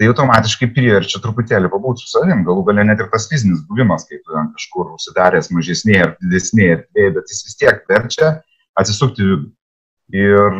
tai 0.00 0.08
automatiškai 0.10 0.68
priverčia 0.74 1.20
truputėlį 1.22 1.70
pabūti 1.72 2.04
su 2.04 2.12
savim, 2.14 2.44
galų 2.46 2.64
galia 2.68 2.86
net 2.88 3.02
ir 3.02 3.10
tas 3.12 3.28
fizinis 3.30 3.62
buvimas, 3.68 4.06
kai 4.08 4.20
tu 4.22 4.34
kažkur 4.34 4.94
užsidaręs 4.96 5.52
mažesnėje 5.54 6.06
ar 6.06 6.14
didesnėje 6.22 6.78
erdvėje, 6.78 7.12
bet 7.18 7.34
jis 7.34 7.42
vis 7.46 7.58
tiek 7.60 7.82
verčia 7.90 8.30
atsisukti 8.78 9.26
vidų. 9.26 9.50
Ir, 10.12 10.56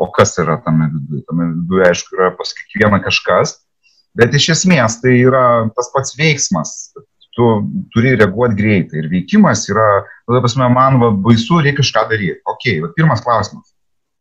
o 0.00 0.06
kas 0.16 0.30
yra 0.40 0.54
tame 0.64 0.86
viduje? 0.88 1.24
Tame 1.28 1.50
viduje, 1.50 1.88
aišku, 1.90 2.14
yra 2.16 2.30
pas 2.38 2.54
kiekvieną 2.56 3.02
kažkas, 3.04 3.58
bet 4.16 4.32
iš 4.38 4.46
esmės 4.54 4.96
tai 5.02 5.18
yra 5.26 5.66
tas 5.76 5.90
pats 5.92 6.16
veiksmas. 6.16 6.94
Tu 7.36 7.48
turi 7.92 8.14
reaguoti 8.16 8.56
greitai 8.56 9.02
ir 9.02 9.10
veikimas 9.12 9.66
yra, 9.72 10.04
tada 10.28 10.40
pasme, 10.44 10.68
man 10.72 10.98
va, 11.00 11.10
baisu, 11.26 11.60
reikia 11.64 11.80
kažką 11.80 12.06
daryti. 12.10 12.40
Ok, 12.48 12.66
va, 12.84 12.90
pirmas 12.96 13.24
klausimas 13.24 13.72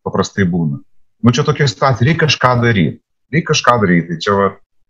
paprastai 0.07 0.47
būna. 0.50 0.81
Nu 1.21 1.33
čia 1.35 1.45
tokia 1.47 1.67
situacija, 1.69 2.07
reikia 2.07 2.25
kažką 2.25 2.53
daryti. 2.63 3.00
Reikia 3.31 3.51
kažką 3.53 3.77
daryti. 3.83 4.09
Tai 4.11 4.23
čia 4.25 4.35
va, 4.38 4.50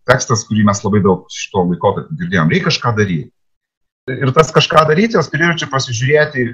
tekstas, 0.10 0.45
kurį 0.48 0.65
mes 0.67 0.81
labai 0.86 1.03
daug 1.05 1.29
šito 1.33 1.65
laikotarpio 1.69 2.17
girdėjom. 2.24 2.51
Reikia 2.51 2.69
kažką 2.69 2.95
daryti. 2.98 3.29
Ir 4.12 4.33
tas 4.36 4.50
kažką 4.53 4.88
daryti, 4.89 5.17
jos 5.19 5.29
priverčia 5.31 5.69
pasižiūrėti 5.69 6.48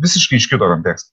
visiškai 0.00 0.40
iš 0.40 0.48
kito 0.50 0.68
konteksto. 0.68 1.12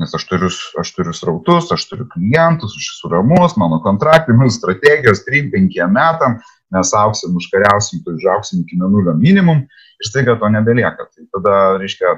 Nes 0.00 0.12
aš 0.12 0.26
turiu, 0.28 0.48
aš 0.80 0.90
turiu 0.92 1.12
srautus, 1.16 1.70
aš 1.72 1.86
turiu 1.88 2.04
klientus, 2.12 2.74
aš 2.76 2.88
esu 2.92 3.08
ramus, 3.12 3.54
mano 3.60 3.78
kontraktai, 3.84 4.36
mano 4.36 4.52
strategijos 4.52 5.22
3-5 5.24 5.86
metam, 5.92 6.36
mes 6.72 6.90
auksim, 6.96 7.36
užkariausim, 7.40 8.02
tai 8.04 8.16
užauksim 8.18 8.64
iki 8.64 8.76
nulio 8.80 9.14
minimum 9.16 9.62
ir 9.64 10.08
staiga 10.08 10.36
to 10.40 10.50
nebelieka. 10.52 11.08
Tai 11.08 11.28
tada, 11.38 11.54
reiškia, 11.80 12.12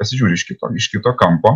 pasižiūri 0.00 0.36
iš 0.36 0.44
kito, 0.50 0.72
iš 0.76 0.90
kito 0.92 1.12
kampo 1.16 1.54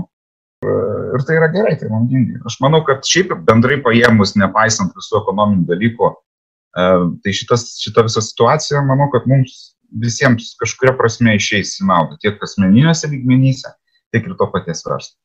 ir 0.64 1.24
tai 1.26 1.36
yra 1.38 1.48
gerai, 1.52 1.76
tai 1.80 1.88
naudinga. 1.88 2.40
Aš 2.48 2.58
manau, 2.60 2.82
kad 2.86 3.06
šiaip 3.06 3.32
bendrai 3.48 3.80
paėmus, 3.84 4.36
nepaisant 4.38 4.92
visų 4.96 5.22
ekonominių 5.22 5.66
dalykų, 5.70 6.10
e, 6.10 6.86
tai 7.24 7.34
šitas, 7.36 7.66
šita 7.80 8.04
visa 8.06 8.22
situacija, 8.24 8.84
manau, 8.86 9.08
kad 9.14 9.26
mums 9.30 9.74
visiems 10.04 10.52
kažkuria 10.60 10.94
prasme 10.98 11.34
išeis 11.38 11.78
į 11.80 11.88
naudą, 11.88 12.18
tiek 12.22 12.38
asmeniniuose 12.44 13.10
lygmenyse, 13.10 13.72
tiek 14.14 14.28
ir 14.28 14.36
to 14.38 14.48
paties 14.52 14.84
verslo. 14.86 15.16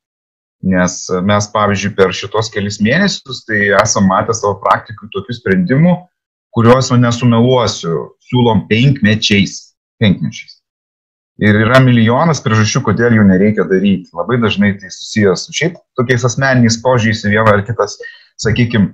Nes 0.65 0.98
mes, 1.27 1.48
pavyzdžiui, 1.54 1.94
per 1.98 2.15
šitos 2.15 2.50
kelius 2.50 2.80
mėnesius, 2.82 3.44
tai 3.46 3.68
esam 3.84 4.08
matę 4.10 4.34
savo 4.34 4.56
praktikų 4.63 5.12
tokių 5.13 5.36
sprendimų, 5.38 5.96
kuriuos, 6.56 6.89
nesumeluosiu, 6.96 8.15
siūlom 8.30 8.65
penkmečiais. 8.72 9.60
Penkmečiais. 10.01 10.54
Ir 11.44 11.58
yra 11.65 11.82
milijonas 11.84 12.39
priežasčių, 12.44 12.82
kodėl 12.86 13.18
jų 13.18 13.25
nereikia 13.27 13.65
daryti. 13.68 14.08
Labai 14.15 14.38
dažnai 14.39 14.72
tai 14.80 14.92
susijęs 14.94 15.48
su 15.48 15.56
šiaip 15.56 15.75
tokiais 16.00 16.24
asmeniniais 16.27 16.77
požiūriais 16.84 17.25
į 17.27 17.34
vieną 17.34 17.58
ar 17.58 17.63
kitas, 17.68 17.98
sakykime, 18.39 18.94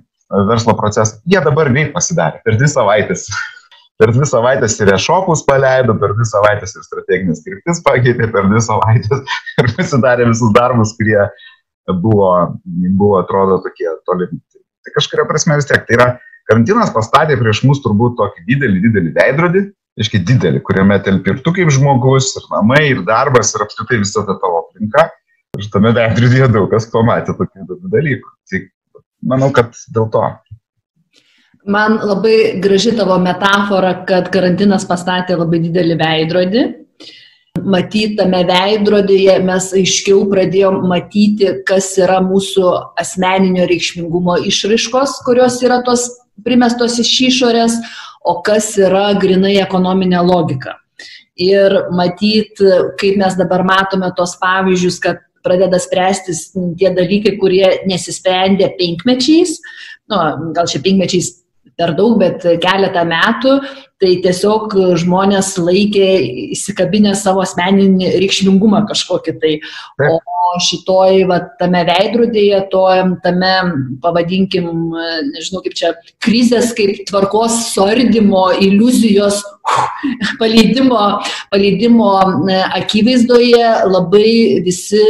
verslo 0.50 0.74
procesą. 0.77 1.19
Jie 1.29 1.41
dabar 1.45 1.69
greit 1.69 1.91
pasidarė, 1.93 2.41
per 2.45 2.57
dvi 2.57 2.69
savaitės. 2.71 3.27
Per 4.01 4.10
dvi 4.10 4.25
savaitės 4.25 4.79
ir 4.81 4.89
e-shopus 4.95 5.43
paleido, 5.45 5.93
per 6.01 6.15
dvi 6.17 6.25
savaitės 6.25 6.71
ir 6.74 6.81
strateginės 6.88 7.43
kryptis 7.45 7.83
pakeitė, 7.86 8.31
per 8.33 8.48
dvi 8.50 8.57
savaitės 8.65 9.19
ir 9.62 9.67
pasidarė 9.75 10.25
visus 10.25 10.50
darbus, 10.55 10.95
kurie 10.98 11.19
buvo, 12.01 12.31
buvo 12.98 13.19
atrodo, 13.19 13.60
tokie 13.62 13.86
tolimi. 14.10 14.39
Tai 14.81 14.95
kažkuria 14.95 15.27
prasme 15.29 15.60
vis 15.60 15.69
tiek. 15.69 15.86
Tai 15.86 16.00
yra, 16.00 16.07
karantinas 16.50 16.89
pastatė 16.95 17.38
prieš 17.43 17.62
mus 17.69 17.83
turbūt 17.86 18.17
tokį 18.17 18.48
didelį, 18.48 18.81
didelį 18.88 19.13
veidrodį, 19.19 19.63
reiškia 20.00 20.21
didelį, 20.27 20.62
kuriame 20.65 20.98
telpi 21.03 21.33
ir 21.33 21.41
tu 21.45 21.53
kaip 21.55 21.71
žmogus, 21.74 22.31
ir 22.39 22.48
namai, 22.53 22.83
ir 22.93 23.01
darbas, 23.07 23.53
ir 23.55 23.65
apskritai 23.65 24.01
visa 24.03 24.24
ta 24.27 24.38
tavo 24.39 24.63
aplinka. 24.65 25.10
Ir 25.60 25.67
tame 25.74 25.91
veidrodyje 25.95 26.48
daug 26.53 26.69
kas 26.71 26.88
pamatė 26.93 27.36
tokių 27.36 27.81
dalykų. 27.91 28.29
Tai 28.50 28.62
manau, 29.33 29.51
kad 29.55 29.75
dėl 29.91 30.07
to. 30.13 30.24
Man 31.67 32.00
labai 32.01 32.62
graži 32.63 32.95
tavo 32.98 33.19
metafora, 33.21 34.00
kad 34.07 34.31
karantinas 34.33 34.88
pastatė 34.89 35.36
labai 35.38 35.60
didelį 35.67 35.98
veidrodį. 36.00 36.63
Matytame 37.62 38.39
veidrodėje 38.48 39.36
mes 39.43 39.67
aiškiau 39.75 40.24
pradėjom 40.31 40.79
matyti, 40.88 41.51
kas 41.67 41.91
yra 42.00 42.21
mūsų 42.24 42.71
asmeninio 43.03 43.67
reikšmingumo 43.69 44.39
išraiškos, 44.50 45.19
kurios 45.27 45.60
yra 45.62 45.81
tos 45.86 46.07
primestos 46.45 47.00
iš 47.01 47.11
išorės, 47.29 47.79
o 48.21 48.38
kas 48.45 48.73
yra 48.79 49.11
grinai 49.19 49.57
ekonominė 49.63 50.21
logika. 50.25 50.77
Ir 51.41 51.73
matyt, 51.95 52.59
kaip 53.00 53.17
mes 53.17 53.38
dabar 53.39 53.63
matome 53.65 54.11
tos 54.17 54.35
pavyzdžius, 54.41 55.00
kad 55.01 55.21
pradeda 55.41 55.79
spręstis 55.81 56.51
tie 56.77 56.91
dalykai, 56.93 57.38
kurie 57.41 57.67
nesisprendė 57.89 58.71
penkmečiais, 58.77 59.55
nu, 60.11 60.19
gal 60.53 60.69
čia 60.69 60.83
penkmečiais 60.83 61.31
per 61.79 61.95
daug, 61.97 62.19
bet 62.21 62.45
keletą 62.61 63.07
metų, 63.09 63.55
tai 64.01 64.15
tiesiog 64.24 64.74
žmonės 65.01 65.53
laikė 65.62 66.08
įsikabinę 66.58 67.13
savo 67.17 67.43
asmeninį 67.46 68.15
reikšmingumą 68.24 68.84
kažkokį 68.89 69.38
tai. 69.41 69.55
O 70.10 70.20
šitoj, 70.60 71.22
va, 71.29 71.38
tame 71.60 71.84
veidrodėje, 71.88 72.63
to, 72.74 72.84
tame, 73.24 73.51
pavadinkim, 74.03 74.67
nežinau 75.29 75.62
kaip 75.63 75.77
čia, 75.77 75.93
krizės 76.24 76.74
kaip 76.77 77.03
tvarkos 77.08 77.60
suardymo, 77.72 78.50
iliuzijos 78.60 79.41
paleidimo, 80.41 81.00
paleidimo 81.53 82.10
akivaizdoje 82.81 83.63
labai 83.88 84.34
visi 84.65 85.03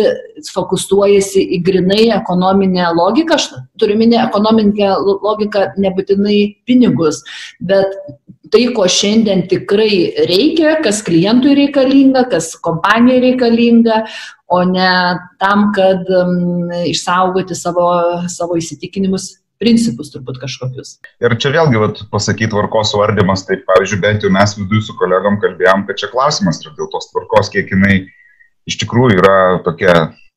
fokusuojasi 0.52 1.44
į 1.58 1.62
grinai 1.66 2.08
ekonominę 2.16 2.92
logiką. 2.98 3.38
Aš 3.38 3.50
turiu 3.82 3.98
minę 4.00 4.22
ekonominę 4.26 4.94
logiką 5.24 5.72
nebūtinai 5.82 6.40
pinigus, 6.68 7.22
bet 7.62 7.94
tai, 8.51 8.63
ko 8.75 8.86
šiandien 8.91 9.46
tikrai 9.51 10.25
reikia, 10.29 10.77
kas 10.84 11.01
klientui 11.08 11.55
reikalinga, 11.58 12.25
kas 12.31 12.53
kompanijai 12.63 13.22
reikalinga, 13.29 14.03
o 14.51 14.63
ne 14.67 14.89
tam, 15.41 15.70
kad 15.75 16.10
um, 16.22 16.72
išsaugoti 16.89 17.55
savo, 17.55 17.88
savo 18.31 18.60
įsitikinimus 18.60 19.29
principus 19.62 20.10
turbūt 20.13 20.39
kažkokius. 20.41 20.96
Ir 21.22 21.36
čia 21.39 21.51
vėlgi, 21.53 21.79
vat, 21.81 22.01
pasakyti 22.12 22.51
tvarkos 22.51 22.96
vardymas, 22.98 23.46
tai 23.48 23.60
pavyzdžiui, 23.67 24.01
bent 24.01 24.25
jau 24.25 24.31
mes 24.34 24.55
viduje 24.58 24.88
su 24.88 24.96
kolegom 25.00 25.38
kalbėjom, 25.43 25.86
kad 25.88 26.01
čia 26.01 26.10
klausimas 26.12 26.63
yra 26.63 26.74
dėl 26.79 26.89
tos 26.91 27.12
tvarkos, 27.12 27.51
kiek 27.53 27.70
jinai 27.72 28.01
iš 28.70 28.79
tikrųjų 28.81 29.22
yra 29.22 29.38
tokia 29.65 29.96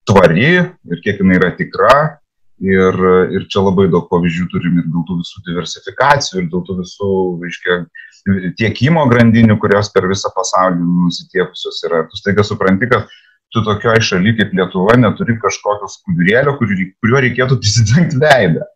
tvari 0.09 0.51
ir 0.53 1.01
kiek 1.05 1.23
jinai 1.23 1.41
yra 1.41 1.55
tikra. 1.57 1.97
Ir, 2.63 2.97
ir 3.35 3.47
čia 3.51 3.65
labai 3.65 3.89
daug 3.91 4.07
pavyzdžių 4.13 4.45
turim 4.53 4.77
ir 4.79 4.85
dėl 4.87 5.03
tų 5.09 5.17
visų 5.19 5.41
diversifikacijų, 5.49 6.45
ir 6.45 6.51
dėl 6.53 6.63
tų 6.69 6.77
visų, 6.79 7.09
reiškia, 7.43 7.79
tiekimo 8.61 9.03
grandinių, 9.11 9.57
kurios 9.61 9.91
per 9.93 10.07
visą 10.09 10.31
pasaulį 10.37 10.79
nusitiepusios 10.79 11.83
yra. 11.89 12.05
Tu 12.09 12.21
staiga 12.21 12.45
supranti, 12.47 12.89
kad 12.93 13.11
tu 13.55 13.63
tokioj 13.67 14.01
šaly 14.03 14.37
kaip 14.39 14.55
Lietuva 14.55 14.97
neturi 14.99 15.37
kažkokio 15.43 15.91
skudurėlio, 15.91 16.55
kuriuo 16.61 17.25
reikėtų 17.27 17.59
prisidengti 17.59 18.23
veidą. 18.23 18.69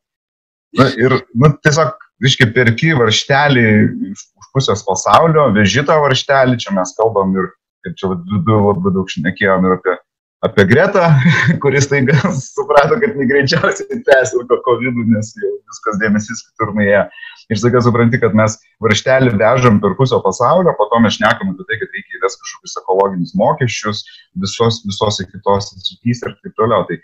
Na, 0.78 0.90
ir 1.00 1.14
nu, 1.38 1.52
tiesiog, 1.64 1.94
reiškia, 2.22 2.50
perki 2.54 2.92
varštelį 2.98 3.64
iš 4.10 4.26
pusės 4.54 4.84
pasaulio, 4.86 5.48
veži 5.54 5.86
tą 5.86 5.96
varštelį, 6.02 6.58
čia 6.60 6.74
mes 6.76 6.92
kalbam 6.98 7.32
ir, 7.38 7.48
ir 7.86 7.94
čia 7.98 8.12
labai 8.12 8.92
daug 8.92 9.08
šnekėjom 9.14 9.66
ir 9.70 9.78
apie, 9.78 9.96
apie 10.40 10.64
Gretą, 10.66 11.00
kuris 11.62 11.88
tai 11.90 12.04
suprato, 12.54 12.98
kad 13.02 13.16
negreičiausiai 13.18 14.00
tęs 14.06 14.34
ir 14.38 14.46
COVID, 14.66 15.02
nes 15.10 15.32
jau 15.38 15.52
viskas 15.70 15.98
dėmesys 16.02 16.44
kitur 16.46 16.72
nuėjo. 16.76 17.04
Ir 17.48 17.60
staiga 17.60 17.80
supranti, 17.84 18.20
kad 18.20 18.36
mes 18.36 18.58
varštelį 18.84 19.34
vežam 19.40 19.78
per 19.82 19.96
pusę 19.98 20.18
pasaulio, 20.24 20.74
po 20.78 20.88
to 20.90 21.00
mes 21.04 21.16
šnekam 21.16 21.54
apie 21.54 21.64
tai, 21.64 21.78
kad 21.80 21.94
reikia 21.96 22.20
įvesti 22.20 22.42
kažkokius 22.44 22.80
ekologinius 22.82 23.34
mokesčius 23.40 24.02
visos, 24.44 24.82
visos 24.84 25.22
kitos 25.24 25.72
srityse 25.72 26.28
ir 26.28 26.36
taip 26.42 26.58
toliau. 26.60 26.84
Tai 26.90 27.00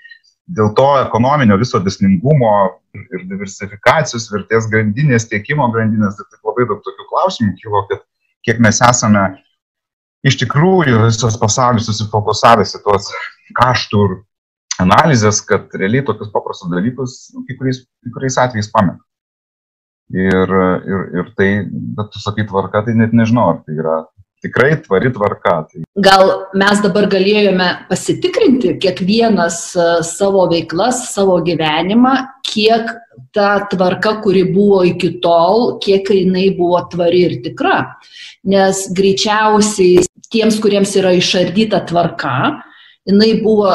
dėl 0.59 0.75
to 0.77 0.89
ekonominio 1.01 1.57
viso 1.61 1.81
desningumo 1.81 2.53
ir 2.95 3.25
diversifikacijos 3.31 4.29
vertės 4.35 4.69
grandinės, 4.71 5.31
tiekimo 5.31 5.71
grandinės, 5.73 6.21
tai 6.21 6.43
labai 6.45 6.69
daug 6.69 6.85
tokių 6.85 7.09
klausimų 7.09 7.57
kilo, 7.63 7.87
kad 7.89 8.05
kiek 8.45 8.61
mes 8.61 8.83
esame 8.85 9.25
iš 10.25 10.39
tikrųjų 10.41 11.03
visas 11.05 11.37
pasaulis 11.41 11.89
susifokusavęs 11.89 12.77
į 12.79 12.85
tuos 12.87 13.11
kaštų 13.59 14.05
analizės, 14.83 15.43
kad 15.47 15.75
realiai 15.79 16.05
tokius 16.07 16.33
paprastus 16.35 16.73
dalykus 16.73 17.19
nu, 17.35 17.45
kai 17.49 17.59
kuriais, 17.59 17.85
kai 18.03 18.15
kuriais 18.17 18.41
atvejais 18.43 18.73
pameta. 18.73 19.03
Ir, 20.15 20.51
ir, 20.85 21.05
ir 21.21 21.31
tai, 21.39 21.49
bet 21.97 22.11
tu 22.13 22.21
sakai 22.21 22.45
tvarka, 22.49 22.85
tai 22.87 22.97
net 22.99 23.15
nežinau, 23.17 23.55
ar 23.55 23.63
tai 23.65 23.79
yra 23.81 24.03
tikrai 24.45 24.75
tvari 24.85 25.13
tvarka. 25.15 25.55
Tai... 25.71 25.85
Gal 26.05 26.33
mes 26.61 26.83
dabar 26.85 27.09
galėjome 27.13 27.69
pasitikrinti 27.89 28.75
kiekvienas 28.83 29.59
e, 29.73 29.87
savo 30.05 30.45
veiklas, 30.51 31.07
savo 31.15 31.39
gyvenimą, 31.47 32.13
kiek 32.45 32.93
ta 33.35 33.65
tvarka, 33.71 34.19
kuri 34.25 34.45
buvo 34.53 34.83
iki 34.85 35.15
tol, 35.25 35.79
kiek 35.85 36.11
jinai 36.13 36.51
buvo 36.59 36.83
tvari 36.93 37.25
ir 37.31 37.39
tikra. 37.47 37.79
Nes 38.51 38.85
greičiausiai 38.93 40.05
tiems, 40.35 40.61
kuriems 40.63 40.95
yra 41.01 41.15
išardyta 41.17 41.85
tvarka, 41.89 42.37
jinai 43.09 43.37
buvo 43.45 43.73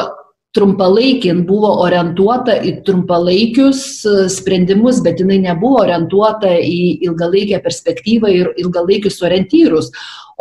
trumpalaikė, 0.58 1.30
jin 1.30 1.44
buvo 1.46 1.70
orientuota 1.84 2.56
į 2.66 2.80
trumpalaikius 2.88 3.82
e, 4.10 4.16
sprendimus, 4.34 5.04
bet 5.06 5.22
jinai 5.22 5.38
nebuvo 5.44 5.84
orientuota 5.84 6.56
į 6.58 7.06
ilgalaikę 7.06 7.60
perspektyvą 7.66 8.32
ir 8.34 8.50
ilgalaikius 8.64 9.22
orientyrus. 9.26 9.92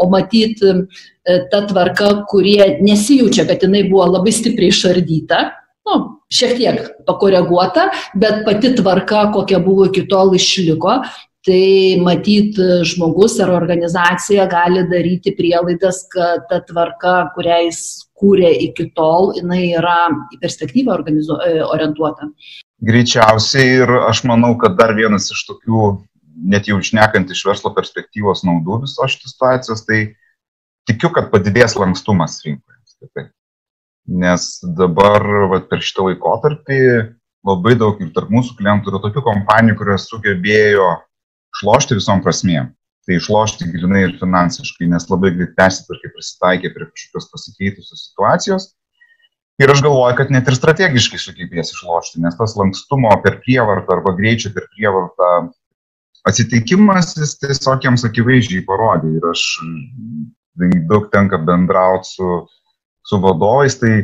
O 0.00 0.08
matyt, 0.08 0.62
e, 0.64 1.38
ta 1.52 1.62
tvarka, 1.68 2.24
kurie 2.30 2.78
nesijaučia, 2.80 3.44
kad 3.50 3.66
jinai 3.66 3.84
buvo 3.90 4.06
labai 4.14 4.32
stipriai 4.32 4.72
išardyta, 4.72 5.42
nu, 5.88 6.00
šiek 6.32 6.56
tiek 6.56 6.80
pakoreguota, 7.08 7.88
bet 8.16 8.44
pati 8.48 8.72
tvarka, 8.80 9.28
kokia 9.36 9.60
buvo 9.64 9.90
iki 9.90 10.06
tol 10.08 10.32
išliko, 10.36 11.02
tai 11.46 11.98
matyt 12.02 12.58
žmogus 12.88 13.38
ar 13.42 13.52
organizacija 13.54 14.46
gali 14.50 14.82
daryti 14.90 15.34
prielaidas, 15.38 16.02
kad 16.12 16.46
ta 16.50 16.60
tvarka, 16.66 17.30
kurią 17.36 17.60
jis 17.68 17.80
kūrė 18.18 18.50
iki 18.66 18.88
tol, 18.98 19.32
jinai 19.38 19.70
yra 19.78 20.08
į 20.34 20.40
perspektyvą 20.42 20.94
organizu... 20.96 21.38
E, 21.46 21.60
orientuota. 21.68 22.30
Greičiausiai 22.88 23.82
ir 23.82 23.92
aš 24.06 24.24
manau, 24.28 24.52
kad 24.58 24.76
dar 24.78 24.94
vienas 24.98 25.30
iš 25.34 25.44
tokių, 25.48 25.84
net 26.50 26.68
jau 26.70 26.78
išnekant 26.82 27.30
iš 27.34 27.44
verslo 27.48 27.72
perspektyvos 27.74 28.44
naudų 28.46 28.82
visos 28.86 29.14
šitos 29.14 29.34
situacijos, 29.34 29.84
tai 29.86 30.00
tikiu, 30.90 31.10
kad 31.14 31.30
padidės 31.32 31.76
lankstumas 31.78 32.38
rinkoje. 32.46 33.28
Nes 34.08 34.46
dabar 34.78 35.24
va, 35.50 35.60
per 35.68 35.82
šitą 35.84 36.08
laikotarpį 36.08 36.78
labai 37.46 37.74
daug 37.78 37.98
ir 38.02 38.08
tarp 38.14 38.30
mūsų 38.32 38.56
klientų 38.58 38.92
yra 38.92 39.02
tokių 39.04 39.22
kompanijų, 39.26 39.76
kurios 39.78 40.08
sugebėjo 40.08 40.88
šlošti 41.60 41.98
visom 41.98 42.24
prasmėm 42.24 42.72
tai 43.08 43.16
išlošti 43.16 43.70
grinai 43.72 44.02
ir 44.04 44.18
finansiškai, 44.20 44.90
nes 44.92 45.06
labai 45.08 45.30
greit 45.32 45.54
persitvarkė, 45.56 46.10
prisitaikė 46.12 46.70
prie 46.74 46.88
kažkokios 46.90 47.30
pasikeitusios 47.32 48.02
situacijos. 48.10 48.66
Ir 49.58 49.72
aš 49.72 49.80
galvoju, 49.82 50.18
kad 50.18 50.28
net 50.30 50.46
ir 50.46 50.54
strategiškai 50.58 51.18
sugebės 51.22 51.72
išlošti, 51.72 52.20
nes 52.22 52.36
tas 52.36 52.52
lankstumo 52.60 53.10
per 53.24 53.40
prievartą 53.46 53.96
arba 53.96 54.12
greičio 54.18 54.52
per 54.54 54.68
prievartą 54.76 55.30
atsitikimas 56.28 57.16
jis 57.16 57.32
tiesiog 57.40 57.88
jiems 57.88 58.04
akivaizdžiai 58.04 58.66
parodė. 58.68 59.14
Ir 59.16 59.26
aš 59.32 59.46
daug 60.92 61.08
tenka 61.14 61.40
bendrauti 61.48 62.12
su, 62.12 62.28
su 63.08 63.22
vadovais, 63.24 63.80
tai 63.80 63.94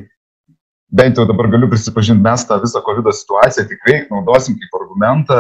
bent 0.95 1.19
jau 1.19 1.27
dabar 1.27 1.49
galiu 1.51 1.69
prisipažinti, 1.71 2.23
mes 2.23 2.47
tą 2.47 2.61
visą 2.63 2.83
COVID 2.87 3.11
situaciją 3.19 3.67
tikrai 3.71 3.99
naudosim 4.13 4.57
kaip 4.61 4.79
argumentą, 4.79 5.39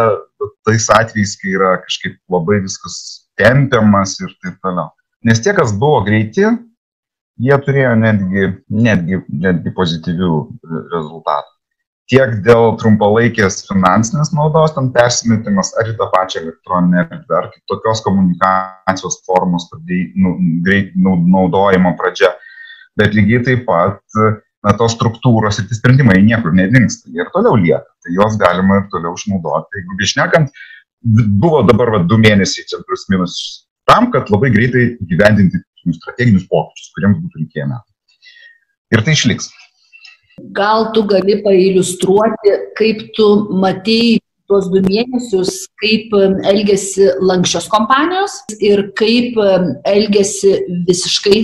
tais 0.66 0.88
atvejais, 0.90 1.36
kai 1.40 1.54
yra 1.54 1.76
kažkaip 1.84 2.18
labai 2.34 2.60
viskas 2.64 2.96
tempiamas 3.38 4.16
ir 4.20 4.34
taip 4.42 4.58
toliau. 4.64 4.90
Nes 5.24 5.40
tie, 5.40 5.54
kas 5.56 5.72
buvo 5.78 6.02
greiti, 6.06 6.44
jie 7.40 7.58
turėjo 7.66 7.94
netgi, 8.00 8.48
netgi, 8.70 9.20
netgi 9.46 9.74
pozityvių 9.76 10.32
rezultatų. 10.92 11.50
Tiek 12.12 12.34
dėl 12.44 12.74
trumpalaikės 12.76 13.62
finansinės 13.64 14.34
naudos, 14.36 14.74
ten 14.76 14.90
persimetimas 14.92 15.70
ar 15.80 15.88
į 15.88 15.94
tą 15.96 16.10
pačią 16.12 16.42
elektroninę 16.42 17.06
erdvę, 17.06 17.38
ar 17.38 17.46
kitokios 17.54 18.02
komunikacijos 18.04 19.22
formos 19.24 19.70
nu, 19.72 20.34
greit 20.66 20.92
naudojimo 21.00 21.94
pradžia. 21.96 22.34
Bet 23.00 23.16
lygiai 23.16 23.40
taip 23.46 23.64
pat 23.66 24.02
na, 24.64 24.72
tos 24.78 24.96
struktūros 24.96 25.60
ir 25.60 25.68
tie 25.68 25.76
sprendimai 25.78 26.20
niekur 26.24 26.54
nedingsta, 26.56 27.10
jie 27.12 27.22
ir 27.24 27.32
toliau 27.34 27.58
lieka. 27.60 27.84
Tai 28.04 28.14
juos 28.16 28.38
galima 28.40 28.80
ir 28.80 28.88
toliau 28.92 29.16
išnaudoti. 29.18 29.80
Jeigu 29.80 29.98
išnekant, 30.08 30.64
buvo 31.44 31.62
dabar 31.68 31.92
va, 31.94 32.02
du 32.08 32.18
mėnesiai, 32.20 32.66
čia 32.70 32.80
plus 32.88 33.04
minus, 33.12 33.36
tam, 33.90 34.10
kad 34.14 34.32
labai 34.32 34.52
greitai 34.54 34.94
gyvendinti 35.10 35.60
strateginius 35.98 36.48
pokyčius, 36.48 36.92
kuriems 36.96 37.20
būtų 37.20 37.42
reikėję 37.42 37.68
metų. 37.68 37.88
Ir 38.94 39.04
tai 39.04 39.16
išliks. 39.16 39.50
Gal 40.56 40.88
tu 40.94 41.04
gali 41.06 41.38
pailiustruoti, 41.44 42.54
kaip 42.78 43.04
tu 43.16 43.28
matėjai 43.60 44.23
tuos 44.50 44.68
du 44.72 44.82
mėnesius, 44.84 45.64
kaip 45.80 46.12
elgesi 46.50 47.08
lankščios 47.24 47.68
kompanijos 47.72 48.36
ir 48.58 48.82
kaip 48.98 49.38
elgesi 49.88 50.54
visiškai 50.88 51.40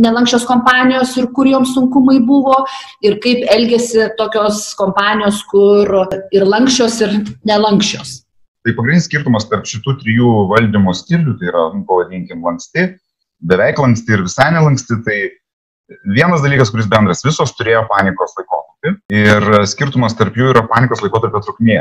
nelankščios 0.00 0.46
kompanijos 0.48 1.14
ir 1.20 1.28
kur 1.36 1.50
joms 1.50 1.74
sunkumai 1.76 2.18
buvo 2.26 2.62
ir 3.04 3.18
kaip 3.24 3.44
elgesi 3.52 4.08
tokios 4.18 4.64
kompanijos, 4.80 5.42
kur 5.52 6.08
ir 6.32 6.48
lankščios 6.48 7.00
ir 7.06 7.16
nelankščios. 7.48 8.18
Tai 8.62 8.76
pagrindinis 8.78 9.08
skirtumas 9.08 9.48
tarp 9.50 9.66
šitų 9.66 9.96
trijų 10.00 10.32
valdymo 10.52 10.92
stilių, 10.94 11.34
tai 11.38 11.48
yra, 11.50 11.64
nu, 11.74 11.82
pavadinkim, 11.88 12.44
lanksti, 12.46 12.92
beveik 13.42 13.80
lanksti 13.82 14.14
ir 14.14 14.22
visai 14.22 14.52
nelanksti, 14.54 15.00
tai 15.02 15.16
vienas 16.14 16.44
dalykas, 16.44 16.70
kuris 16.70 16.86
bendras, 16.90 17.24
visos 17.26 17.52
turėjo 17.58 17.82
panikos 17.90 18.36
laikotarpį 18.38 18.94
ir 19.18 19.66
skirtumas 19.70 20.14
tarp 20.18 20.38
jų 20.38 20.52
yra 20.54 20.62
panikos 20.70 21.02
laikotarpio 21.02 21.42
trukmė. 21.42 21.80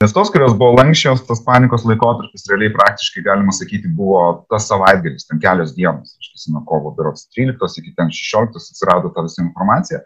Nes 0.00 0.12
tos, 0.16 0.30
kurios 0.32 0.54
buvo 0.56 0.78
lankščios, 0.78 1.24
tas 1.28 1.42
panikos 1.44 1.84
laikotarpis 1.88 2.46
realiai 2.50 2.72
praktiškai, 2.74 3.24
galima 3.26 3.52
sakyti, 3.52 3.90
buvo 3.98 4.20
tas 4.52 4.68
savaitgalis, 4.70 5.26
ten 5.28 5.40
kelios 5.42 5.74
dienos, 5.76 6.14
aš 6.16 6.30
tiesiog 6.32 6.56
nuo 6.56 6.62
kovo 6.68 6.92
berots 6.96 7.28
13 7.36 7.82
iki 7.82 7.92
ten 7.98 8.12
16 8.12 8.56
atsirado 8.56 9.12
ta 9.12 9.24
visa 9.26 9.42
informacija. 9.44 10.00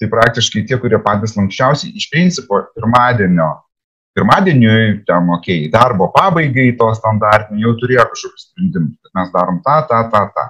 Tai 0.00 0.08
praktiškai 0.14 0.64
tie, 0.68 0.78
kurie 0.80 1.00
patys 1.04 1.36
lankščiausiai, 1.36 1.92
iš 2.00 2.08
principo 2.12 2.62
pirmadienio 2.72 3.50
pirmadieniui, 4.14 5.04
ten, 5.06 5.28
okei, 5.30 5.66
okay, 5.66 5.72
darbo 5.72 6.10
pabaigai 6.14 6.72
to 6.78 6.88
standartinio 6.98 7.68
jau 7.68 7.76
turėjo 7.82 8.06
kažkokius 8.12 8.48
sprendimus, 8.48 8.96
kad 9.04 9.20
mes 9.20 9.30
darom 9.34 9.60
tą, 9.66 9.76
tą, 9.90 10.00
tą, 10.12 10.24
tą. 10.34 10.46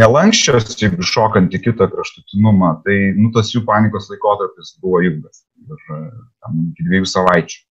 Nelankščios, 0.00 0.72
jeigu 0.80 1.06
šokant 1.06 1.54
į 1.54 1.62
kitą 1.62 1.86
kraštutinumą, 1.90 2.72
tai 2.86 2.96
nu, 3.18 3.30
tas 3.34 3.52
jų 3.54 3.62
panikos 3.66 4.08
laikotarpis 4.10 4.74
buvo 4.82 5.02
ilgas, 5.06 5.44
ir 5.64 5.80
tam, 5.88 6.60
iki 6.72 6.86
dviejų 6.88 7.08
savaičių. 7.10 7.62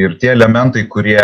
Ir 0.00 0.14
tie 0.22 0.30
elementai, 0.30 0.84
kurie, 0.86 1.18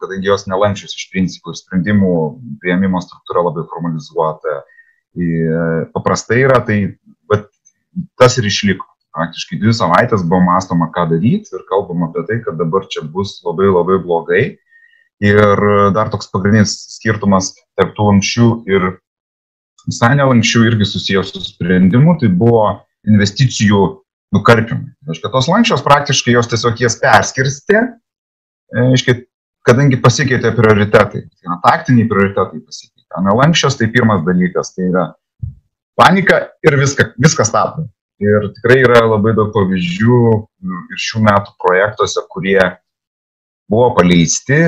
kadangi 0.00 0.26
jos 0.26 0.48
nelankščios 0.50 0.96
iš 0.98 1.06
principų, 1.12 1.54
sprendimų 1.54 2.14
prieimimo 2.62 2.98
struktūra 3.04 3.44
labai 3.46 3.62
formalizuota, 3.70 4.58
paprastai 5.94 6.42
yra, 6.42 6.58
tai 6.66 6.80
tas 8.18 8.36
ir 8.40 8.48
išliko 8.50 8.84
praktiškai 9.16 9.58
dvi 9.62 9.72
savaitės 9.76 10.24
buvo 10.28 10.42
mąstoma, 10.44 10.90
ką 10.92 11.06
daryti 11.14 11.54
ir 11.56 11.64
kalbama 11.70 12.10
apie 12.10 12.26
tai, 12.28 12.40
kad 12.44 12.58
dabar 12.60 12.84
čia 12.92 13.04
bus 13.06 13.38
labai 13.46 13.70
labai 13.70 13.98
blogai. 14.02 14.44
Ir 15.24 15.62
dar 15.96 16.10
toks 16.12 16.28
pagrindinis 16.28 16.74
skirtumas 16.98 17.54
tarp 17.78 17.94
tų 17.96 18.10
lankščių 18.10 18.48
ir 18.68 18.90
visai 19.86 20.12
nelankščių 20.18 20.64
irgi 20.68 20.88
susijęs 20.90 21.32
su 21.32 21.40
sprendimu, 21.46 22.18
tai 22.20 22.28
buvo 22.28 22.66
investicijų 23.08 23.80
nukarpimai. 24.36 24.92
Reiškia, 25.08 25.32
tos 25.32 25.48
lankščios 25.50 25.84
praktiškai 25.86 26.36
jos 26.36 26.50
tiesiog 26.52 26.84
jas 26.84 26.98
perskirstė, 27.02 27.82
reiškia, 28.76 29.18
kadangi 29.66 29.98
pasikeitė 30.02 30.52
prioritetai, 30.56 31.24
tai 31.26 31.48
yra 31.48 31.58
taktiniai 31.64 32.08
prioritetai 32.10 32.62
pasikeitė. 32.62 33.22
Nelankščios 33.26 33.78
tai 33.80 33.88
pirmas 33.92 34.22
dalykas, 34.26 34.74
tai 34.76 34.90
yra 34.90 35.06
panika 35.98 36.46
ir 36.66 36.76
viską, 36.78 37.14
viskas 37.22 37.50
stabdo. 37.50 37.88
Ir 38.22 38.48
tikrai 38.56 38.78
yra 38.80 39.02
labai 39.04 39.34
daug 39.36 39.50
pavyzdžių 39.52 40.20
ir 40.64 41.00
šių 41.04 41.20
metų 41.26 41.52
projektuose, 41.60 42.22
kurie 42.32 42.60
buvo 43.68 43.90
paleisti 43.98 44.60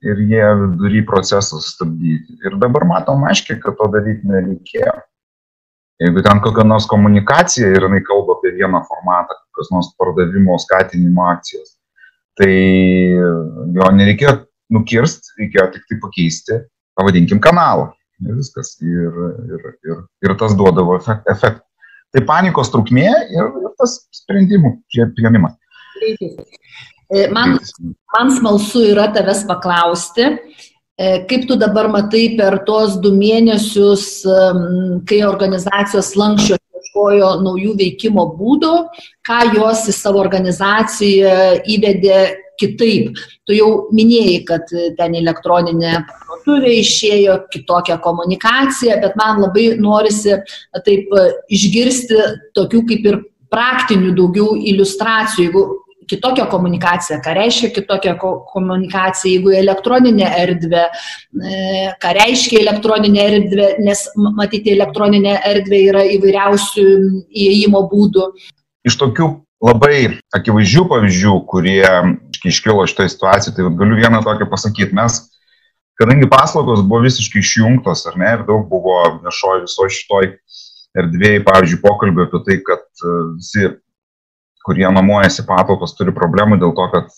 ir 0.00 0.22
jie 0.26 0.46
vidury 0.62 1.04
procesą 1.06 1.60
sustabdyti. 1.60 2.40
Ir 2.46 2.56
dabar 2.58 2.86
matom 2.88 3.22
aiškiai, 3.28 3.60
kad 3.62 3.76
to 3.78 3.86
daryti 3.92 4.26
nereikėjo. 4.26 4.96
Jeigu 6.00 6.24
ten 6.24 6.40
kokia 6.40 6.64
nors 6.64 6.88
komunikacija 6.88 7.68
ir 7.74 7.84
jinai 7.84 8.00
kalba 8.06 8.39
vieną 8.60 8.82
formatą, 8.88 9.36
kokios 9.48 9.72
nors 9.74 9.90
pardavimo 9.98 10.58
skatinimo 10.62 11.26
akcijos, 11.32 11.74
tai 12.38 12.52
jo 13.76 13.88
nereikėjo 13.96 14.36
nukirsti, 14.74 15.34
reikėjo 15.40 15.66
tik 15.74 15.88
tai 15.88 15.98
pakeisti, 16.04 16.60
pavadinkim, 16.98 17.42
kanalą. 17.42 17.90
Ir 18.20 18.36
viskas. 18.36 18.74
Ir, 18.84 19.20
ir, 19.48 19.68
ir, 19.88 20.00
ir 20.26 20.36
tas 20.40 20.54
duodavo 20.56 20.98
efektą. 21.00 21.64
Tai 22.10 22.24
panikos 22.26 22.72
trukmė 22.72 23.06
ir, 23.08 23.52
ir 23.62 23.72
tas 23.78 24.00
sprendimų 24.18 24.74
prieimimas. 25.14 25.54
E, 27.10 27.26
man, 27.30 27.56
man 28.16 28.32
smalsu 28.34 28.82
yra 28.90 29.06
tavęs 29.14 29.44
paklausti, 29.48 30.26
e, 30.98 31.12
kaip 31.30 31.46
tu 31.48 31.56
dabar 31.58 31.88
matai 31.92 32.24
per 32.38 32.60
tuos 32.66 32.98
du 33.02 33.14
mėnesius, 33.14 34.08
kai 35.06 35.22
organizacijos 35.26 36.12
lankščios 36.18 36.60
ieškojo 36.80 37.30
naujų 37.44 37.76
veikimo 37.78 38.26
būdų, 38.38 38.74
ką 39.26 39.40
jos 39.54 39.86
į 39.88 39.94
savo 39.94 40.20
organizaciją 40.20 41.62
įvedė 41.68 42.20
kitaip. 42.60 43.16
Tu 43.46 43.56
jau 43.56 43.88
minėjai, 43.92 44.44
kad 44.48 44.68
ten 44.98 45.14
elektroninė 45.16 46.04
parduotuvė 46.08 46.74
išėjo, 46.80 47.38
kitokia 47.52 47.98
komunikacija, 48.02 49.00
bet 49.00 49.16
man 49.16 49.40
labai 49.40 49.76
norisi 49.80 50.36
taip 50.84 51.08
išgirsti 51.48 52.20
tokių 52.56 52.84
kaip 52.88 53.06
ir 53.06 53.20
praktinių 53.50 54.14
daugiau 54.14 54.56
iliustracijų. 54.56 55.46
Jeigu 55.48 55.64
kitokia 56.10 56.46
komunikacija, 56.50 57.20
ką 57.24 57.34
reiškia 57.38 57.70
kitokia 57.74 58.16
komunikacija, 58.20 59.34
jeigu 59.36 59.52
elektroninė 59.56 60.30
erdvė, 60.42 60.86
e, 60.86 61.60
ką 62.02 62.14
reiškia 62.18 62.62
elektroninė 62.64 63.26
erdvė, 63.26 63.68
nes 63.86 64.06
matyti 64.16 64.74
elektroninė 64.74 65.36
erdvė 65.52 65.84
yra 65.92 66.06
įvairiausių 66.16 66.86
įėjimo 67.30 67.84
būdų. 67.92 68.26
Iš 68.88 68.96
tokių 69.00 69.30
labai 69.62 70.20
akivaizdžių 70.36 70.86
pavyzdžių, 70.90 71.34
kurie 71.50 71.84
iškilo 72.48 72.86
šitoje 72.88 73.12
situacijoje, 73.12 73.56
tai 73.56 73.68
galiu 73.76 73.98
vieną 74.00 74.22
tokią 74.24 74.48
pasakyti. 74.50 74.96
Mes, 74.96 75.20
kadangi 76.00 76.28
paslaugos 76.30 76.82
buvo 76.82 77.04
visiškai 77.04 77.42
išjungtos, 77.44 78.06
ar 78.08 78.16
ne, 78.20 78.32
ir 78.38 78.46
daug 78.48 78.64
buvo 78.70 79.02
viešoji 79.20 79.66
viso 79.66 79.88
šitoj 79.98 80.32
erdvėjai, 81.00 81.44
pavyzdžiui, 81.46 81.82
pokalbio 81.84 82.26
apie 82.26 82.42
tai, 82.46 82.58
kad 82.66 82.82
e, 83.04 83.16
visi 83.36 83.68
kurie 84.70 84.86
nuomojasi 84.86 85.42
patalpas, 85.48 85.96
turi 85.98 86.14
problemų 86.14 86.60
dėl 86.62 86.70
to, 86.78 86.84
kad 86.92 87.08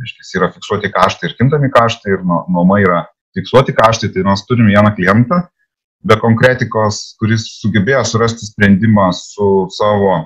reiškia, 0.00 0.28
yra 0.38 0.46
fiksuoti 0.54 0.88
kaštai 0.94 1.28
ir 1.28 1.34
kintami 1.36 1.68
kaštai 1.72 2.14
ir 2.14 2.22
nuoma 2.24 2.78
yra 2.80 3.02
fiksuoti 3.36 3.74
kaštai, 3.76 4.08
tai 4.14 4.24
mes 4.24 4.44
turim 4.48 4.70
vieną 4.72 4.94
klientą 4.96 5.42
be 6.08 6.16
konkretikos, 6.18 7.12
kuris 7.20 7.44
sugebėjo 7.60 8.00
surasti 8.08 8.48
sprendimą 8.48 9.10
su 9.14 9.50
savo, 9.76 10.16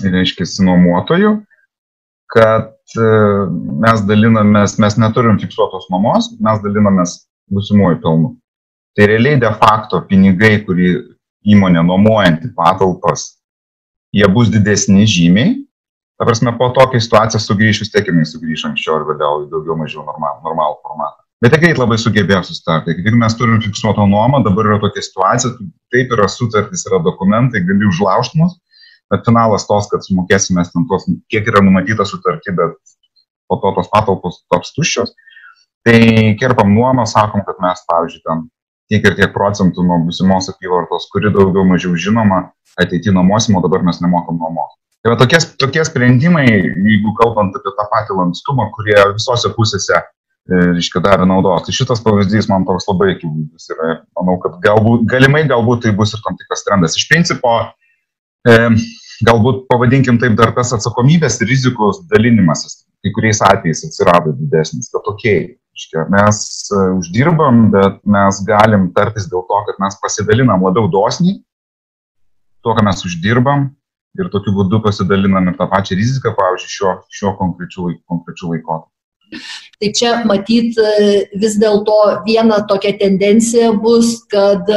reiškia, 0.00 0.46
nuomotoju, 0.64 1.34
kad 2.32 2.94
e, 2.96 3.10
mes 3.82 4.06
dalinamės, 4.08 4.78
mes 4.80 4.96
neturim 5.02 5.36
fiksuotos 5.42 5.90
nuomos, 5.92 6.30
mes 6.40 6.62
dalinamės 6.64 7.18
būsimuoju 7.52 8.00
pelnu. 8.06 8.32
Tai 8.96 9.10
realiai 9.10 9.40
de 9.42 9.50
facto 9.60 10.00
pinigai, 10.08 10.54
kurį 10.64 10.94
įmonė 11.52 11.82
nuomojanti 11.84 12.54
patalpas 12.56 13.32
jie 14.12 14.28
bus 14.28 14.52
didesni 14.52 15.06
žymiai. 15.08 15.56
Ta 16.22 16.26
prasme, 16.26 16.52
po 16.54 16.68
tokią 16.70 17.00
situaciją 17.02 17.40
sugrįš, 17.42 17.80
vis 17.82 17.88
tiek 17.90 18.06
jinai 18.06 18.22
sugrįš 18.30 18.60
anksčiau 18.68 18.92
ar 18.94 19.08
vėliau 19.08 19.40
į 19.42 19.48
daugiau 19.50 19.74
mažiau 19.74 20.04
normalų, 20.06 20.36
normalų 20.44 20.76
formatą. 20.84 21.16
Bet 21.42 21.50
tik 21.50 21.62
greit 21.64 21.78
labai 21.80 21.96
sugebėjo 21.98 22.44
sustarti. 22.46 22.92
Jeigu 22.94 23.18
mes 23.18 23.34
turim 23.34 23.56
fiksuotą 23.64 24.04
nuomą, 24.06 24.38
dabar 24.46 24.68
yra 24.68 24.76
tokia 24.84 25.02
situacija, 25.02 25.56
taip 25.90 26.12
yra 26.14 26.28
sutartys, 26.30 26.84
yra 26.86 27.00
dokumentai, 27.02 27.64
gali 27.66 27.88
užlaužti 27.90 28.38
mus, 28.38 28.52
bet 29.10 29.26
finalas 29.26 29.66
tos, 29.66 29.88
kad 29.90 30.06
sumokėsime 30.06 30.62
ten 30.68 30.86
tos, 30.92 31.08
kiek 31.34 31.50
yra 31.50 31.64
numatyta 31.66 32.06
sutartį, 32.06 32.54
bet 32.60 32.76
po 33.50 33.58
to 33.64 33.72
tos 33.80 33.90
patalpos 33.90 34.38
toks 34.54 34.70
tuščios. 34.76 35.10
Tai 35.82 35.98
kerpam 36.38 36.70
nuomą, 36.76 37.08
sakom, 37.10 37.42
kad 37.48 37.58
mes, 37.66 37.82
pavyzdžiui, 37.90 38.22
ten 38.28 38.44
tiek 38.94 39.10
ir 39.10 39.18
tiek 39.18 39.34
procentų 39.34 39.88
nuo 39.90 39.98
būsimos 40.06 40.52
apyvartos, 40.54 41.10
kuri 41.10 41.34
daugiau 41.34 41.66
mažiau 41.66 41.98
žinoma, 41.98 42.44
ateityje 42.78 43.16
nuomosim, 43.18 43.58
o 43.58 43.64
dabar 43.66 43.82
mes 43.90 43.98
nemokam 44.06 44.38
nuomos. 44.38 44.78
Tai 45.02 45.10
va 45.10 45.18
tokie, 45.18 45.38
tokie 45.58 45.82
sprendimai, 45.82 46.46
jeigu 46.46 47.12
kalbant 47.18 47.56
apie 47.58 47.72
tą 47.74 47.86
patį 47.90 48.18
lankstumą, 48.20 48.68
kurie 48.76 48.98
visose 49.16 49.50
pusėse, 49.56 49.98
e, 49.98 50.60
reiškia, 50.76 51.02
davė 51.02 51.26
naudos. 51.26 51.64
Tai 51.66 51.74
šitas 51.74 52.02
pavyzdys 52.04 52.46
man 52.50 52.66
toks 52.68 52.86
labai 52.86 53.16
akivaizdus 53.16 53.72
yra. 53.74 53.96
Manau, 54.18 54.36
kad 54.44 54.60
galbūt, 54.62 55.02
galimai 55.10 55.42
galbūt 55.50 55.82
tai 55.86 55.94
bus 55.98 56.14
ir 56.14 56.22
tam 56.22 56.38
tikras 56.38 56.62
trendas. 56.68 56.94
Iš 57.00 57.08
principo, 57.10 57.56
e, 58.46 58.56
galbūt 59.26 59.66
pavadinkim 59.72 60.22
taip 60.22 60.38
dar 60.38 60.54
tas 60.54 60.70
atsakomybės 60.78 61.40
ir 61.42 61.50
rizikos 61.50 62.04
dalinimasis 62.12 62.84
kai 63.02 63.10
kuriais 63.10 63.42
atvejais 63.42 63.82
atsirado 63.88 64.32
didesnis, 64.38 64.86
kad 64.94 65.06
okei, 65.10 65.56
okay, 65.74 66.06
mes 66.14 66.38
e, 66.70 66.82
uždirbam, 67.00 67.64
bet 67.74 67.98
mes 68.06 68.38
galim 68.46 68.86
tartis 68.94 69.26
dėl 69.30 69.42
to, 69.48 69.62
kad 69.66 69.80
mes 69.82 69.98
pasidalinam 69.98 70.62
labiau 70.62 70.86
dosniai, 70.90 71.40
to, 72.62 72.70
ką 72.70 72.86
mes 72.86 73.02
uždirbam 73.08 73.72
ir 74.20 74.30
tokiu 74.32 74.54
būdu 74.56 74.82
pasidalinam 74.84 75.48
ir 75.50 75.56
tą 75.60 75.68
pačią 75.70 75.98
riziką, 75.98 76.34
pavyzdžiui, 76.38 76.74
šiuo, 76.76 76.96
šiuo 77.18 77.32
konkrečiu, 77.38 77.88
konkrečiu 78.10 78.52
laikotarpiu. 78.52 78.90
Tai 79.80 79.88
čia 79.96 80.10
matyt 80.28 80.76
e, 80.76 81.22
vis 81.40 81.56
dėlto 81.60 81.98
viena 82.26 82.60
tokia 82.68 82.92
tendencija 83.00 83.70
bus, 83.80 84.18
kad 84.32 84.68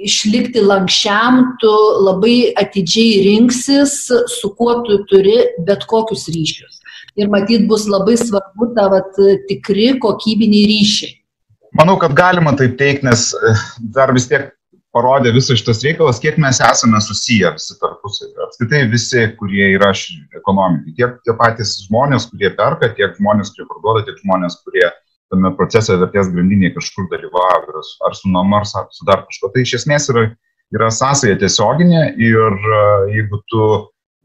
išlikti 0.00 0.62
lankščiam, 0.64 1.42
tu 1.60 1.72
labai 2.06 2.54
atidžiai 2.56 3.20
rinksis, 3.26 3.96
su 4.08 4.52
kuo 4.56 4.78
tu 4.86 5.02
turi 5.10 5.36
bet 5.66 5.84
kokius 5.90 6.30
ryšius 6.32 6.80
ir 7.20 7.28
matyt 7.28 7.66
bus 7.68 7.86
labai 7.90 8.16
svarbu 8.18 8.70
ta 8.76 8.88
vat, 8.92 9.18
tikri 9.48 9.92
kokybiniai 10.02 10.68
ryšiai. 10.70 11.16
Manau, 11.78 11.96
kad 12.02 12.14
galima 12.18 12.54
taip 12.58 12.76
teikti, 12.78 13.06
nes 13.06 13.30
e, 13.34 13.52
dar 13.94 14.10
vis 14.14 14.26
tiek 14.30 14.50
parodė 14.94 15.32
visas 15.34 15.60
šitas 15.60 15.82
reikalas, 15.84 16.18
kiek 16.22 16.38
mes 16.42 16.60
esame 16.64 17.00
susiję 17.04 17.52
visi 17.54 17.76
tarpusavį. 17.80 18.32
Apskritai 18.46 18.82
visi, 18.90 19.26
kurie 19.38 19.70
yra 19.76 19.92
ekonomikai. 20.38 20.94
Tiek 20.98 21.20
tie 21.26 21.36
patys 21.38 21.76
žmonės, 21.86 22.28
kurie 22.32 22.50
perka, 22.58 22.90
tiek 22.98 23.14
žmonės, 23.18 23.54
kurie 23.54 23.68
parduoda, 23.70 24.04
tiek 24.08 24.18
žmonės, 24.24 24.58
kurie 24.64 24.88
tame 25.30 25.52
procese 25.58 25.94
vertės 25.98 26.30
grandinėje 26.34 26.74
kažkur 26.78 27.06
dalyvauja, 27.12 27.84
ar 28.06 28.16
su 28.18 28.30
nama, 28.34 28.64
ar 28.64 28.88
su 28.90 29.06
dar 29.06 29.24
kažko. 29.28 29.52
Tai 29.54 29.62
iš 29.62 29.76
esmės 29.80 30.10
yra, 30.10 30.26
yra 30.74 30.90
sąsaja 30.94 31.38
tiesioginė 31.38 32.02
ir 32.18 32.58
e, 32.58 32.82
jeigu 33.14 33.38
tu 33.52 33.68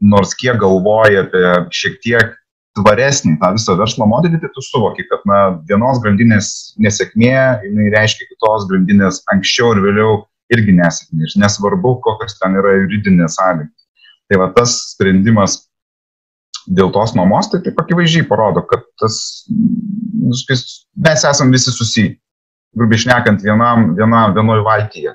nors 0.02 0.34
kiek 0.36 0.58
galvoji 0.60 1.22
apie 1.22 1.44
šiek 1.74 2.00
tiek 2.02 2.34
tvaresnį 2.76 3.38
tą 3.40 3.54
visą 3.54 3.76
verslo 3.78 4.04
modelį, 4.10 4.42
tai 4.42 4.50
tu 4.52 4.64
suvoki, 4.66 5.06
kad 5.08 5.22
na, 5.28 5.38
vienos 5.68 6.02
grandinės 6.02 6.74
nesėkmė, 6.82 7.36
jinai 7.64 7.92
reiškia 7.94 8.26
kitos 8.28 8.66
grandinės 8.68 9.22
anksčiau 9.32 9.72
ir 9.72 9.80
vėliau 9.86 10.18
irgi 10.52 10.74
nesėkmė. 10.76 11.26
Ir 11.26 11.38
nesvarbu, 11.42 11.96
kokios 12.04 12.38
ten 12.40 12.58
yra 12.60 12.76
juridinės 12.82 13.38
sąlygos. 13.38 13.86
Tai 14.26 14.40
va 14.42 14.50
tas 14.54 14.74
sprendimas 14.92 15.60
dėl 16.66 16.90
tos 16.94 17.14
nuomos, 17.14 17.50
tai 17.50 17.60
taip 17.62 17.78
akivaizdžiai 17.78 18.26
parodo, 18.26 18.64
kad 18.66 18.82
tas, 19.00 19.18
nu, 19.50 20.34
mes 20.34 21.26
esame 21.30 21.54
visi 21.54 21.74
susiję. 21.74 22.16
Grubiai 22.76 23.00
šnekant, 23.00 23.44
vienam, 23.44 23.92
vienam, 23.96 24.34
vienoj 24.36 24.64
valtyje. 24.66 25.14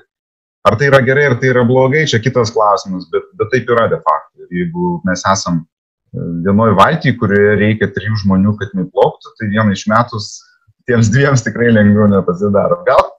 Ar 0.66 0.76
tai 0.78 0.88
yra 0.88 1.02
gerai, 1.04 1.26
ar 1.30 1.36
tai 1.38 1.50
yra 1.50 1.64
blogai, 1.66 2.06
čia 2.10 2.22
kitas 2.22 2.50
klausimas, 2.54 3.04
bet, 3.12 3.28
bet 3.38 3.50
taip 3.52 3.70
yra 3.70 3.88
de 3.90 3.98
facto. 4.00 4.46
Ir 4.46 4.62
jeigu 4.62 4.96
mes 5.06 5.22
esam 5.28 5.60
vienoj 6.12 6.74
valty, 6.78 7.14
kurioje 7.18 7.58
reikia 7.60 7.88
trijų 7.92 8.22
žmonių, 8.24 8.56
kad 8.60 8.74
neplauktų, 8.78 9.34
tai 9.38 9.50
vieną 9.52 9.76
iš 9.76 9.86
metus 9.92 10.32
tiems 10.88 11.10
dviems 11.12 11.44
tikrai 11.46 11.70
lengviau 11.72 12.08
nepasidaro. 12.10 12.80
Gal 12.86 13.11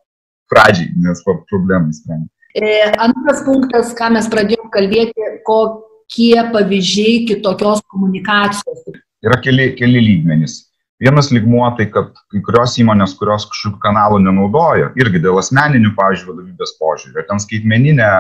pradžiai, 0.54 0.94
nes 1.04 1.24
problemai 1.26 1.94
sprendžia. 1.98 2.30
E, 2.54 2.92
antras 3.02 3.42
punktas, 3.48 3.96
ką 3.98 4.12
mes 4.14 4.30
pradėjome 4.30 4.70
kalbėti, 4.74 5.32
kokie 5.48 6.38
pavyzdžiai 6.54 7.24
kitokios 7.32 7.82
komunikacijos. 7.90 8.86
Yra 9.26 9.40
keli, 9.42 9.72
keli 9.80 10.04
lygmenys. 10.04 10.60
Vienas 11.02 11.32
lygmuo 11.34 11.66
tai, 11.76 11.90
kad 11.92 12.14
kai 12.32 12.40
kurios 12.46 12.78
įmonės, 12.80 13.16
kurios 13.20 13.48
kažkokių 13.50 13.82
kanalų 13.82 14.22
nenaudoja, 14.24 14.92
irgi 15.00 15.20
dėl 15.24 15.42
asmeninių, 15.42 15.96
pavyzdžiui, 15.98 16.30
vadovybės 16.30 16.78
požiūrį, 16.80 17.26
ten 17.28 17.42
skaitmeninė 17.44 18.12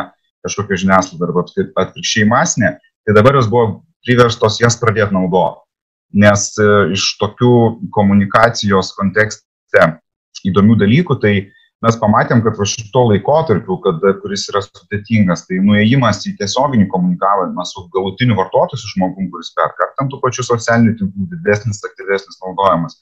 kažkokia 0.43 0.81
žiniasklaida 0.81 1.29
arba 1.29 1.45
atvirkščiai 1.85 2.27
masinė, 2.27 2.73
tai 3.05 3.15
dabar 3.15 3.37
jos 3.37 3.47
buvo 3.51 3.83
priverstos 4.03 4.59
jas 4.59 4.75
pradėti 4.81 5.15
naudoti. 5.15 5.61
Nes 6.23 6.49
e, 6.61 6.67
iš 6.93 7.05
tokių 7.21 7.53
komunikacijos 7.93 8.91
kontekste 8.97 9.85
įdomių 10.45 10.75
dalykų, 10.83 11.17
tai 11.23 11.33
mes 11.83 11.97
pamatėm, 11.99 12.41
kad 12.45 12.57
va 12.59 12.67
šito 12.69 13.05
laikotarpiu, 13.09 13.77
kad, 13.83 14.03
kuris 14.21 14.45
yra 14.51 14.61
sudėtingas, 14.65 15.45
tai 15.47 15.59
nuėjimas 15.63 16.21
į 16.29 16.35
tiesioginį 16.39 16.87
komunikavimą 16.91 17.65
su 17.67 17.85
galutiniu 17.95 18.37
vartotoju, 18.39 18.79
su 18.79 18.93
žmogum, 18.95 19.27
kuris 19.33 19.51
perka, 19.57 19.87
ar 19.87 19.95
tam 19.99 20.11
tų 20.11 20.21
pačių 20.23 20.47
socialinių 20.49 20.93
tinklų 21.01 21.27
didesnis, 21.33 21.83
aktyvesnis 21.89 22.39
naudojimas, 22.45 22.99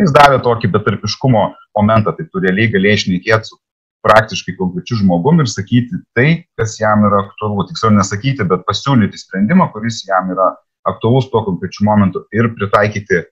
jis 0.00 0.14
davė 0.16 0.40
tokį 0.46 0.72
betarpiškumo 0.76 1.44
momentą, 1.78 2.16
tai 2.16 2.28
tu 2.30 2.42
realiai 2.44 2.72
galėjai 2.72 3.02
išnekėti 3.02 3.52
su 3.52 3.60
praktiškai 4.02 4.56
konkrečiu 4.58 4.98
žmogum 5.02 5.42
ir 5.42 5.50
sakyti 5.50 6.00
tai, 6.16 6.28
kas 6.58 6.78
jam 6.80 7.04
yra 7.06 7.22
aktualu. 7.26 7.66
Tiksliau 7.68 7.92
nesakyti, 7.94 8.46
bet 8.50 8.64
pasiūlyti 8.66 9.20
sprendimą, 9.20 9.68
kuris 9.74 10.02
jam 10.08 10.32
yra 10.34 10.52
aktualus 10.88 11.28
tuo 11.30 11.44
konkrečiu 11.46 11.86
momentu 11.86 12.24
ir 12.34 12.50
pritaikyti 12.56 13.22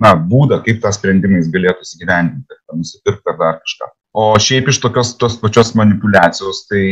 na, 0.00 0.14
būdą, 0.14 0.60
kaip 0.66 0.78
tą 0.84 0.92
sprendimą 0.94 1.40
jis 1.40 1.50
galėtų 1.54 1.86
įsigyvendinti, 1.86 2.60
nusipirkti 2.76 3.32
ar 3.32 3.40
dar 3.40 3.58
kažką. 3.64 3.90
O 4.10 4.32
šiaip 4.42 4.72
iš 4.72 4.80
tokios 4.82 5.12
tos 5.20 5.36
pačios 5.38 5.70
manipulacijos, 5.78 6.64
tai 6.70 6.82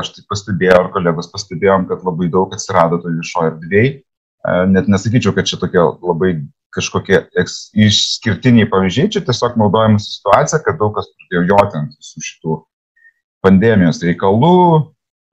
aš 0.00 0.14
tai 0.14 0.22
pastebėjau, 0.30 0.78
ar 0.86 0.88
kolegos 0.94 1.28
pastebėjom, 1.32 1.84
kad 1.90 2.06
labai 2.06 2.30
daug 2.32 2.54
atsirado 2.56 2.96
to 3.02 3.12
viešoje 3.12 3.50
erdvėje. 3.52 3.90
Net 4.72 4.88
nesakyčiau, 4.90 5.34
kad 5.36 5.50
čia 5.50 5.58
tokie 5.60 5.82
labai 5.82 6.32
kažkokie 6.72 7.20
išskirtiniai 7.76 8.70
pavyzdžiai, 8.72 9.10
čia 9.12 9.20
tiesiog 9.26 9.58
naudojama 9.60 10.00
situacija, 10.00 10.62
kad 10.64 10.80
daug 10.80 10.94
kas 10.96 11.10
pradėjo 11.12 11.44
joti 11.50 11.78
ant 11.82 11.92
visų 11.92 12.24
šitų 12.30 12.56
pandemijos 13.44 14.00
reikalų, 14.06 14.56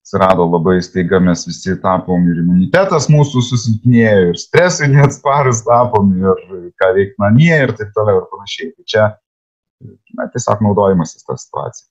atsirado 0.03 0.48
labai 0.48 0.81
staiga, 0.83 1.20
mes 1.22 1.46
visi 1.46 1.77
tapom 1.83 2.27
ir 2.33 2.42
imunitetas 2.42 3.07
mūsų 3.12 3.44
susilpnėjo, 3.46 4.33
ir 4.33 4.42
stresui 4.42 4.90
neatsparus 4.90 5.62
tapom, 5.68 6.11
ir 6.18 6.44
ką 6.81 6.92
veikti 6.98 7.22
namie, 7.22 7.53
ir 7.55 7.74
taip 7.79 7.94
toliau 7.94 8.24
ir 8.24 8.31
panašiai. 8.33 8.72
Tai 8.74 8.88
čia 8.88 9.09
na, 10.19 10.29
tiesiog 10.33 10.65
naudojimasis 10.67 11.25
tą 11.27 11.39
situaciją. 11.39 11.89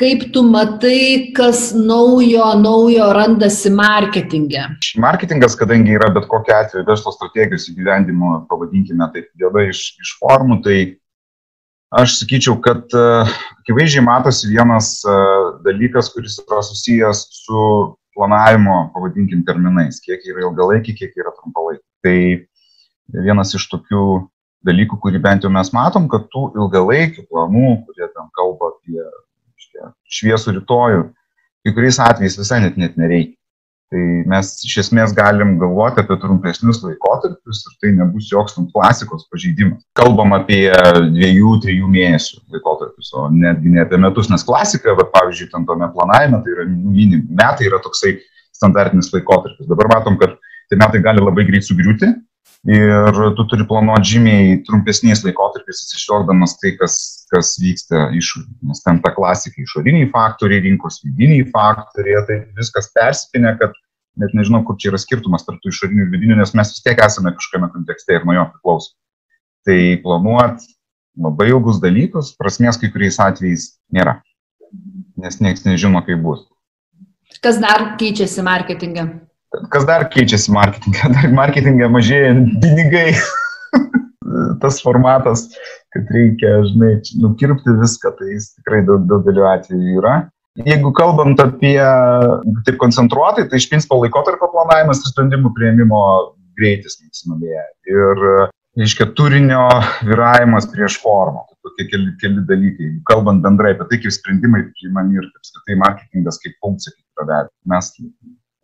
Kaip 0.00 0.22
tu 0.32 0.40
matai, 0.46 1.32
kas 1.36 1.72
naujo, 1.74 2.46
naujo 2.62 3.10
randasi 3.12 3.72
marketinge? 3.74 4.62
Marketingas, 5.02 5.56
kadangi 5.58 5.96
yra 5.98 6.08
bet 6.14 6.28
kokia 6.30 6.62
atveju 6.64 6.86
verslo 6.88 7.12
strategijos 7.12 7.66
įgyvendimo, 7.72 8.44
pavadinkime 8.48 9.10
taip, 9.12 9.28
viena 9.36 9.66
iš, 9.68 9.82
iš 10.00 10.14
formų, 10.22 10.60
tai 10.64 10.78
aš 12.00 12.20
sakyčiau, 12.22 12.56
kad 12.64 12.86
uh, 12.96 13.28
akivaizdžiai 13.60 14.06
matosi 14.06 14.48
vienas 14.48 14.92
uh, 15.04 15.58
dalykas, 15.66 16.12
kuris 16.14 16.38
yra 16.46 16.62
susijęs 16.64 17.26
su 17.42 17.64
planavimo, 18.16 18.78
pavadinkim, 18.94 19.42
terminais, 19.46 20.00
kiek 20.04 20.22
yra 20.30 20.46
ilgalaikiai, 20.46 20.96
kiek 20.96 21.18
yra 21.18 21.34
trumpalaikiai. 21.34 21.86
Tai 22.00 23.20
vienas 23.26 23.52
iš 23.58 23.66
tokių 23.72 24.04
dalykų, 24.66 24.98
kurį 25.02 25.20
bent 25.24 25.46
jau 25.46 25.50
mes 25.52 25.72
matom, 25.76 26.08
kad 26.10 26.28
tų 26.32 26.50
ilgalaikių 26.58 27.26
planų, 27.30 27.74
kurie 27.86 28.06
ten 28.06 28.30
kalba 28.36 28.74
apie 28.74 29.04
šviesų 30.10 30.58
rytojų, 30.58 31.04
kai 31.64 31.74
kuriais 31.76 32.00
atvejais 32.02 32.38
visai 32.40 32.64
net, 32.64 32.80
net 32.80 32.98
nereikia. 33.00 33.36
Tai 33.90 34.02
mes 34.30 34.50
iš 34.62 34.76
esmės 34.84 35.10
galim 35.16 35.56
galvoti 35.58 35.98
apie 36.04 36.14
trumpesnius 36.22 36.78
laikotarpius 36.84 37.64
ir 37.66 37.72
tai 37.82 37.90
nebus 37.96 38.28
joks 38.30 38.54
klasikos 38.70 39.24
pažeidimas. 39.32 39.80
Kalbam 39.98 40.30
apie 40.36 40.68
dviejų, 41.08 41.56
trijų 41.64 41.90
mėnesių 41.90 42.38
laikotarpius, 42.54 43.10
o 43.18 43.26
netgi 43.34 43.72
ne 43.74 43.82
apie 43.82 43.98
metus, 43.98 44.30
nes 44.30 44.46
klasika, 44.46 44.94
bet 44.94 45.10
pavyzdžiui, 45.16 45.50
tam 45.50 45.66
tome 45.66 45.90
planavime, 45.96 46.38
tai 46.44 46.54
yra 46.54 46.68
minim, 46.70 47.24
metai 47.34 47.66
yra 47.66 47.82
toksai 47.82 48.14
standartinis 48.54 49.10
laikotarpis. 49.10 49.66
Dabar 49.66 49.90
matom, 49.96 50.20
kad 50.22 50.38
tie 50.70 50.78
metai 50.78 51.02
gali 51.02 51.26
labai 51.26 51.48
greit 51.50 51.66
sugriūti 51.66 52.12
ir 52.68 53.20
tu 53.36 53.46
turi 53.48 53.64
planuoti 53.68 54.14
žymiai 54.14 54.56
trumpesniais 54.66 55.22
laikotarpiais, 55.24 55.84
atsižvelgdamas 55.86 56.56
tai, 56.60 56.74
kas, 56.80 56.96
kas 57.32 57.54
vyksta 57.60 58.08
išorėje. 58.16 58.56
Nes 58.68 58.82
ten 58.84 59.00
ta 59.04 59.12
klasika 59.16 59.62
išoriniai 59.62 60.10
faktoriai, 60.12 60.64
rinkos 60.66 61.00
vidiniai 61.06 61.46
faktoriai, 61.52 62.24
tai 62.28 62.40
viskas 62.58 62.90
persipinė, 62.96 63.54
kad 63.60 63.76
net 64.20 64.34
nežinau, 64.36 64.62
kur 64.66 64.76
čia 64.80 64.90
yra 64.92 65.00
skirtumas 65.00 65.46
tarp 65.46 65.62
tų 65.62 65.72
išorinių 65.72 66.04
ir 66.04 66.12
vidinių, 66.12 66.40
nes 66.42 66.52
mes 66.58 66.74
vis 66.74 66.84
tiek 66.84 67.00
esame 67.00 67.32
kažkokiame 67.36 67.70
kontekste 67.72 68.18
ir 68.18 68.28
nuo 68.28 68.36
jo 68.36 68.46
priklauso. 68.52 68.92
Tai 69.64 69.80
planuoti 70.04 70.68
labai 71.20 71.50
ilgus 71.52 71.80
dalykus, 71.82 72.34
prasmės 72.38 72.78
kai 72.80 72.92
kuriais 72.92 73.18
atvejais 73.20 73.66
nėra, 73.92 74.20
nes 75.20 75.40
niekas 75.40 75.66
nežino, 75.68 76.02
kaip 76.06 76.22
bus. 76.24 76.46
Kas 77.44 77.60
dar 77.62 77.94
keičiasi 78.00 78.44
marketingą? 78.44 79.06
Kas 79.70 79.86
dar 79.86 80.06
keičiasi 80.12 80.52
marketingą? 80.54 81.10
Dar 81.16 81.30
marketingą 81.34 81.90
mažėja 81.90 82.34
pinigai. 82.62 83.14
Tas 84.62 84.78
formatas, 84.84 85.48
kad 85.94 86.10
reikia, 86.14 86.60
žinai, 86.68 86.92
nukirpti 87.18 87.72
viską, 87.80 88.12
tai 88.18 88.28
jis 88.36 88.52
tikrai 88.54 88.84
daug, 88.86 89.08
daugeliu 89.10 89.48
atveju 89.48 89.96
yra. 89.98 90.14
Jeigu 90.66 90.92
kalbant 90.94 91.40
apie 91.42 91.78
taip 92.66 92.78
koncentruotai, 92.78 93.46
tai 93.48 93.58
iš 93.58 93.66
principo 93.70 93.98
laikotarpio 94.02 94.50
planavimas 94.52 95.00
ir 95.02 95.10
sprendimų 95.10 95.52
prieimimo 95.56 96.00
greitis 96.58 97.00
maksimumėja. 97.00 97.64
Ir, 97.90 98.24
reiškia, 98.78 99.08
turinio 99.18 99.64
viravimas 100.06 100.68
prieš 100.70 100.98
formą. 101.02 101.46
Tai 101.48 101.70
tokie 101.70 101.88
keli, 101.90 102.12
keli 102.20 102.44
dalykai. 102.48 102.90
Kalbant 103.08 103.42
bendrai 103.44 103.74
apie 103.74 103.88
tai, 103.90 104.02
kaip 104.04 104.14
sprendimai 104.14 104.62
priimami 104.68 105.18
ir 105.18 105.26
apskritai 105.30 105.78
marketingas 105.80 106.38
kaip 106.42 106.54
funkcija, 106.62 106.94
kaip 106.94 107.24
vertinama. 107.26 107.74
Mes 107.74 107.90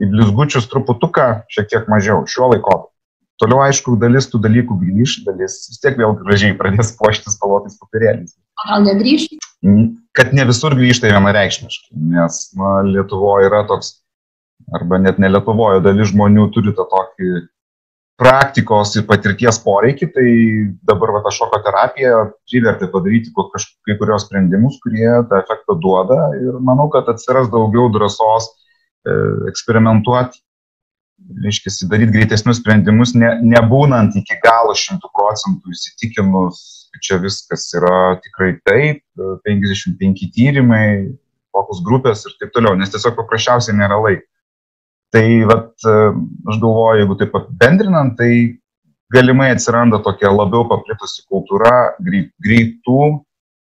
į 0.03 0.11
blizgučius 0.13 0.69
truputuką 0.73 1.29
šiek 1.53 1.71
tiek 1.73 1.89
mažiau 1.93 2.25
šiuo 2.29 2.53
laikotarpiu. 2.55 2.93
Toliau, 3.41 3.61
aišku, 3.67 3.99
dalis 4.01 4.31
tų 4.33 4.41
dalykų 4.47 4.79
grįž, 4.81 5.19
dalis 5.27 5.59
vis 5.69 5.81
tiek 5.83 5.99
vėl 6.01 6.15
gražiai 6.17 6.57
pradės 6.57 6.95
puoštis 6.97 7.37
spalvotais 7.37 7.77
papirėliais. 7.77 8.33
Gal 8.63 8.87
negrįž? 8.87 9.27
Kad 10.17 10.33
ne 10.37 10.47
visur 10.49 10.73
grįžta 10.77 11.11
vienareikšmiškai, 11.13 11.93
nes 12.15 12.39
na, 12.57 12.79
Lietuvoje 12.89 13.51
yra 13.51 13.67
toks, 13.69 13.99
arba 14.73 15.03
net 15.03 15.21
ne 15.21 15.29
Lietuvoje, 15.35 15.85
dalis 15.85 16.15
žmonių 16.15 16.49
turi 16.57 16.73
tą 16.77 16.89
tokį 16.89 17.45
praktikos 18.17 18.95
ir 18.97 19.05
patirties 19.05 19.59
poreikį, 19.61 20.09
tai 20.15 20.29
dabar 20.89 21.13
va, 21.19 21.25
ta 21.27 21.33
šoko 21.37 21.61
terapija 21.65 22.31
privertė 22.49 22.89
padaryti 22.93 23.35
kai 23.37 23.99
kurios 24.01 24.25
sprendimus, 24.25 24.79
kurie 24.81 25.11
tą 25.29 25.43
efektą 25.43 25.77
duoda 25.77 26.31
ir 26.41 26.57
manau, 26.65 26.89
kad 26.93 27.13
atsiras 27.13 27.53
daugiau 27.53 27.91
drąsos 27.93 28.49
eksperimentuoti, 29.51 30.41
reiškia, 31.45 31.73
daryti 31.91 32.15
greitesnius 32.15 32.61
sprendimus, 32.61 33.15
ne, 33.19 33.33
nebūnant 33.55 34.17
iki 34.19 34.39
galo 34.45 34.75
šimtų 34.77 35.11
procentų 35.17 35.75
įsitikinus, 35.75 36.63
kad 36.93 37.07
čia 37.09 37.21
viskas 37.23 37.67
yra 37.77 38.17
tikrai 38.25 38.55
taip, 38.69 39.03
55 39.49 40.31
tyrimai, 40.37 40.87
fokus 41.57 41.81
grupės 41.85 42.27
ir 42.29 42.37
taip 42.41 42.53
toliau, 42.55 42.77
nes 42.77 42.93
tiesiog 42.93 43.17
paprasčiausiai 43.19 43.77
nėra 43.79 43.99
laiko. 44.03 44.29
Tai 45.15 45.27
vat, 45.49 45.71
e, 45.87 45.99
aš 46.51 46.57
galvoju, 46.61 47.01
jeigu 47.01 47.17
taip 47.21 47.37
apibendrinant, 47.39 48.17
tai 48.19 48.59
galimai 49.15 49.53
atsiranda 49.55 50.01
tokia 50.05 50.33
labiau 50.35 50.67
paplitusi 50.69 51.23
kultūra 51.31 51.95
greitų 52.03 53.03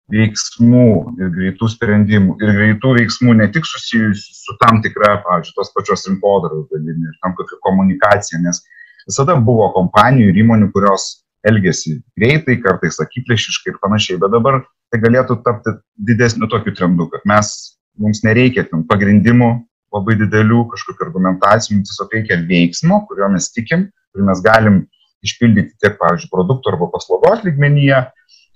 veiksmų 0.10 0.89
ir 1.22 1.32
greitų 1.36 1.69
sprendimų 1.76 2.36
ir 2.41 2.52
greitų 2.58 2.95
veiksmų 2.98 3.36
ne 3.39 3.48
tik 3.54 3.67
susijusių 3.69 4.36
su 4.39 4.58
tam 4.63 4.82
tikra, 4.86 5.19
pavyzdžiui, 5.26 5.56
tos 5.58 5.72
pačios 5.76 6.06
rinkodaros 6.10 6.67
dalimi 6.74 7.10
ir 7.10 7.17
tam 7.24 7.36
kokia 7.38 7.60
komunikacija, 7.65 8.41
nes 8.43 8.63
visada 9.08 9.38
buvo 9.38 9.69
kompanijų 9.76 10.32
ir 10.32 10.41
įmonių, 10.43 10.72
kurios 10.74 11.10
elgesi 11.48 12.00
greitai, 12.19 12.58
kartais 12.63 13.00
akiplėšiškai 13.04 13.74
ir 13.74 13.82
panašiai, 13.84 14.19
bet 14.22 14.34
dabar 14.34 14.62
tai 14.91 15.02
galėtų 15.04 15.39
tapti 15.45 15.78
didesniu 16.10 16.50
tokiu 16.52 16.74
trendu, 16.76 17.08
kad 17.13 17.24
mes, 17.30 17.54
mums 18.00 18.24
nereikia 18.26 18.65
ten 18.67 18.84
pagrindimų 18.89 19.52
labai 19.95 20.17
didelių 20.19 20.65
kažkokių 20.74 21.08
argumentacijų, 21.08 21.80
mums 21.80 21.91
tiesiog 21.91 22.15
reikia 22.17 22.39
veiksmo, 22.50 23.04
kuriuo 23.10 23.32
mes 23.34 23.50
tikim, 23.54 23.88
kurį 24.13 24.28
mes 24.28 24.41
galim 24.45 24.82
išpildyti 25.26 25.76
tiek, 25.82 25.98
pavyzdžiui, 26.00 26.32
produktų 26.32 26.74
arba 26.74 26.89
paslaugos 26.93 27.43
lygmenyje, 27.45 28.04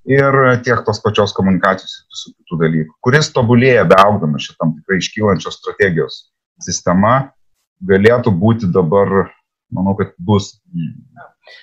ir 0.10 0.40
tiek 0.66 0.84
tos 0.86 1.00
pačios 1.04 1.34
komunikacijos 1.36 1.96
ir 1.96 2.08
visų 2.12 2.34
kitų 2.34 2.60
dalykų, 2.64 2.96
kuris 3.06 3.32
tobulėja 3.36 3.86
beaugdama 3.90 4.42
šitam 4.42 4.76
tikrai 4.80 5.00
iškylančios 5.00 5.60
strategijos 5.62 6.20
sistema, 6.64 7.32
galėtų 7.84 8.34
būti 8.40 8.70
dabar, 8.72 9.30
manau, 9.74 9.96
kad 10.00 10.14
bus 10.20 10.58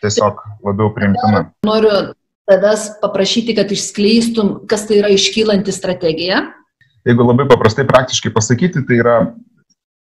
tiesiog 0.05 0.41
labiau 0.67 0.91
priimtina. 0.97 1.47
Noriu 1.69 1.93
tavęs 2.51 2.89
paprašyti, 3.03 3.55
kad 3.59 3.71
išskleistum, 3.73 4.61
kas 4.71 4.89
tai 4.89 5.01
yra 5.03 5.13
iškylanti 5.15 5.73
strategija. 5.75 6.43
Jeigu 7.09 7.25
labai 7.25 7.47
paprastai 7.49 7.87
praktiškai 7.89 8.33
pasakyti, 8.35 8.83
tai 8.89 8.99
yra 9.01 9.17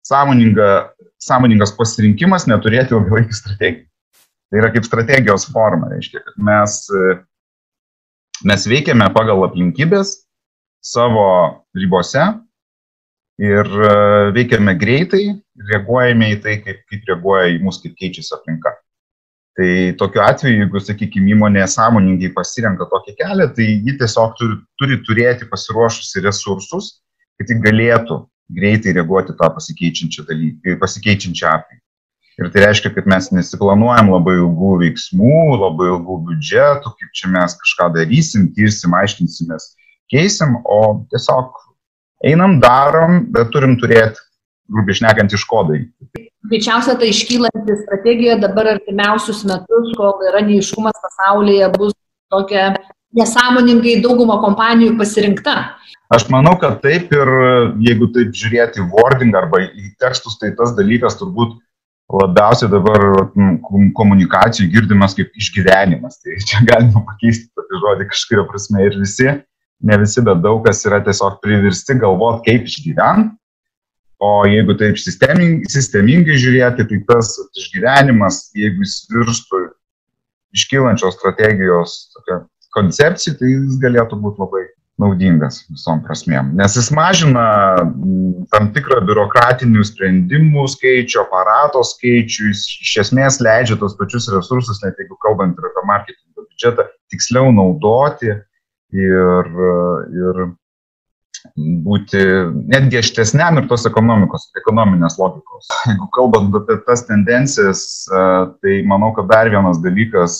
sąmoninga, 0.07 0.69
sąmoningas 1.21 1.75
pasirinkimas 1.77 2.47
neturėti 2.49 2.95
ilgalaikį 2.95 3.37
strategiją. 3.37 3.85
Tai 4.49 4.57
yra 4.63 4.71
kaip 4.73 4.85
strategijos 4.87 5.43
forma, 5.53 5.91
reiškia, 5.91 6.23
kad 6.25 6.39
mes 6.41 6.79
Mes 8.47 8.63
veikiame 8.71 9.07
pagal 9.11 9.41
aplinkybės 9.43 10.13
savo 10.79 11.25
ribose 11.75 12.21
ir 13.39 13.67
e, 13.67 13.95
veikiame 14.35 14.75
greitai, 14.79 15.25
reaguojame 15.71 16.29
į 16.35 16.37
tai, 16.43 16.53
kaip, 16.63 16.85
kaip 16.87 17.09
reaguoja 17.11 17.49
į 17.55 17.57
mus, 17.63 17.81
kaip 17.83 17.97
keičiasi 17.99 18.35
aplinka. 18.37 18.71
Tai 19.59 19.69
tokiu 19.99 20.23
atveju, 20.23 20.61
jeigu, 20.61 20.81
sakykime, 20.83 21.33
įmonė 21.35 21.65
sąmoningai 21.67 22.29
pasirenka 22.35 22.87
tokį 22.87 23.17
kelią, 23.19 23.49
tai 23.57 23.67
ji 23.67 23.97
tiesiog 23.99 24.37
turi, 24.39 24.55
turi 24.79 24.99
turėti 25.03 25.47
pasiruošusi 25.51 26.23
resursus, 26.23 26.93
kad 27.39 27.51
ji 27.51 27.59
galėtų 27.65 28.21
greitai 28.55 28.95
reaguoti 28.95 29.35
tą 29.35 29.51
pasikeičiančią, 29.57 30.23
dalyką, 30.31 30.79
pasikeičiančią 30.79 31.51
aplinką. 31.51 31.83
Ir 32.39 32.47
tai 32.53 32.61
reiškia, 32.63 32.93
kad 32.95 33.07
mes 33.09 33.25
nesiplanuojam 33.35 34.13
labai 34.13 34.37
ilgų 34.37 34.75
veiksmų, 34.85 35.39
labai 35.59 35.89
ilgų 35.91 36.15
biudžetų, 36.29 36.93
kaip 36.95 37.17
čia 37.19 37.31
mes 37.33 37.55
kažką 37.59 37.89
darysim, 37.97 38.45
tirsim, 38.55 38.95
aiškinsimės, 38.95 39.73
keisim, 40.13 40.55
o 40.63 41.03
tiesiog 41.11 41.59
einam, 42.31 42.57
darom, 42.63 43.25
bet 43.35 43.51
turim 43.51 43.75
turėti, 43.81 44.23
grubiai 44.71 45.01
šnekant, 45.01 45.35
iš 45.35 45.43
ko 45.49 45.65
daryti. 45.67 46.29
Greičiausia, 46.47 46.95
tai 46.95 47.11
iškylanti 47.11 47.75
strategija 47.81 48.39
dabar 48.39 48.71
artimiausius 48.77 49.43
metus, 49.49 49.91
kol 49.99 50.23
yra 50.31 50.39
neiškumas 50.47 50.95
pasaulyje, 51.03 51.67
bus 51.75 51.91
tokia 52.31 52.71
nesąmoningai 53.19 53.99
daugumo 54.05 54.39
kompanijų 54.39 54.95
pasirinkta. 54.99 55.55
Aš 56.15 56.29
manau, 56.31 56.55
kad 56.61 56.79
taip 56.81 57.11
ir 57.13 57.29
jeigu 57.83 58.07
taip 58.15 58.31
žiūrėti 58.31 58.85
wording 58.93 59.35
arba 59.35 59.65
į 59.67 59.91
tekstus, 60.01 60.39
tai 60.39 60.55
tas 60.57 60.71
dalykas 60.77 61.19
turbūt 61.19 61.59
labiausiai 62.09 62.71
dabar 62.71 63.03
komunikacijų 63.97 64.69
girdimas 64.73 65.15
kaip 65.17 65.33
išgyvenimas. 65.37 66.19
Tai 66.23 66.37
čia 66.45 66.63
galima 66.69 67.03
pakeisti 67.05 67.49
tokį 67.57 67.81
žodį 67.83 68.09
kažkuria 68.13 68.45
prasme 68.49 68.85
ir 68.87 68.97
visi, 69.01 69.27
ne 69.79 69.99
visi, 70.01 70.23
bet 70.25 70.41
daug 70.43 70.63
kas 70.65 70.81
yra 70.89 71.01
tiesiog 71.05 71.37
priversti 71.43 71.99
galvoti, 72.01 72.45
kaip 72.49 72.71
išgyventi. 72.71 73.35
O 74.19 74.43
jeigu 74.43 74.73
taip 74.75 74.97
sistemingai, 74.99 75.69
sistemingai 75.71 76.35
žiūrėti, 76.41 76.83
tai 76.89 76.97
tas 77.07 77.37
išgyvenimas, 77.55 78.49
jeigu 78.57 78.83
jis 78.83 78.97
virstų 79.13 79.61
iškylančios 80.59 81.15
strategijos 81.15 81.93
koncepcija, 82.75 83.37
tai 83.39 83.53
jis 83.53 83.77
galėtų 83.79 84.19
būti 84.19 84.43
labai 84.43 84.65
naudingas 84.99 85.61
visom 85.69 86.01
prasmėm. 86.05 86.53
Nes 86.59 86.75
jis 86.77 86.89
mažina 86.95 87.45
tam 88.53 88.69
tikrą 88.75 88.99
biurokratinių 89.07 89.85
sprendimų 89.87 90.65
skaičių, 90.75 91.21
aparato 91.23 91.83
skaičių, 91.87 92.49
jis 92.51 92.65
iš 92.83 92.95
esmės 93.05 93.39
leidžia 93.43 93.79
tos 93.79 93.95
pačius 93.99 94.29
resursus, 94.33 94.81
net 94.83 94.99
jeigu 94.99 95.17
kalbant 95.23 95.57
ir 95.57 95.69
apie 95.71 95.85
marketingo 95.89 96.45
biudžetą, 96.45 96.87
tiksliau 97.13 97.53
naudoti 97.55 98.33
ir, 98.33 99.53
ir 100.19 100.43
būti 101.85 102.21
netgi 102.71 102.99
aštesniam 102.99 103.59
ir 103.59 103.67
tos 103.69 103.85
ekonomikos, 103.89 104.49
ekonominės 104.59 105.17
logikos. 105.19 105.69
Jeigu 105.87 106.09
kalbant 106.15 106.55
apie 106.59 106.77
tas 106.87 107.05
tendencijas, 107.07 107.81
tai 108.09 108.79
manau, 108.89 109.11
kad 109.17 109.29
dar 109.31 109.49
vienas 109.51 109.81
dalykas 109.83 110.37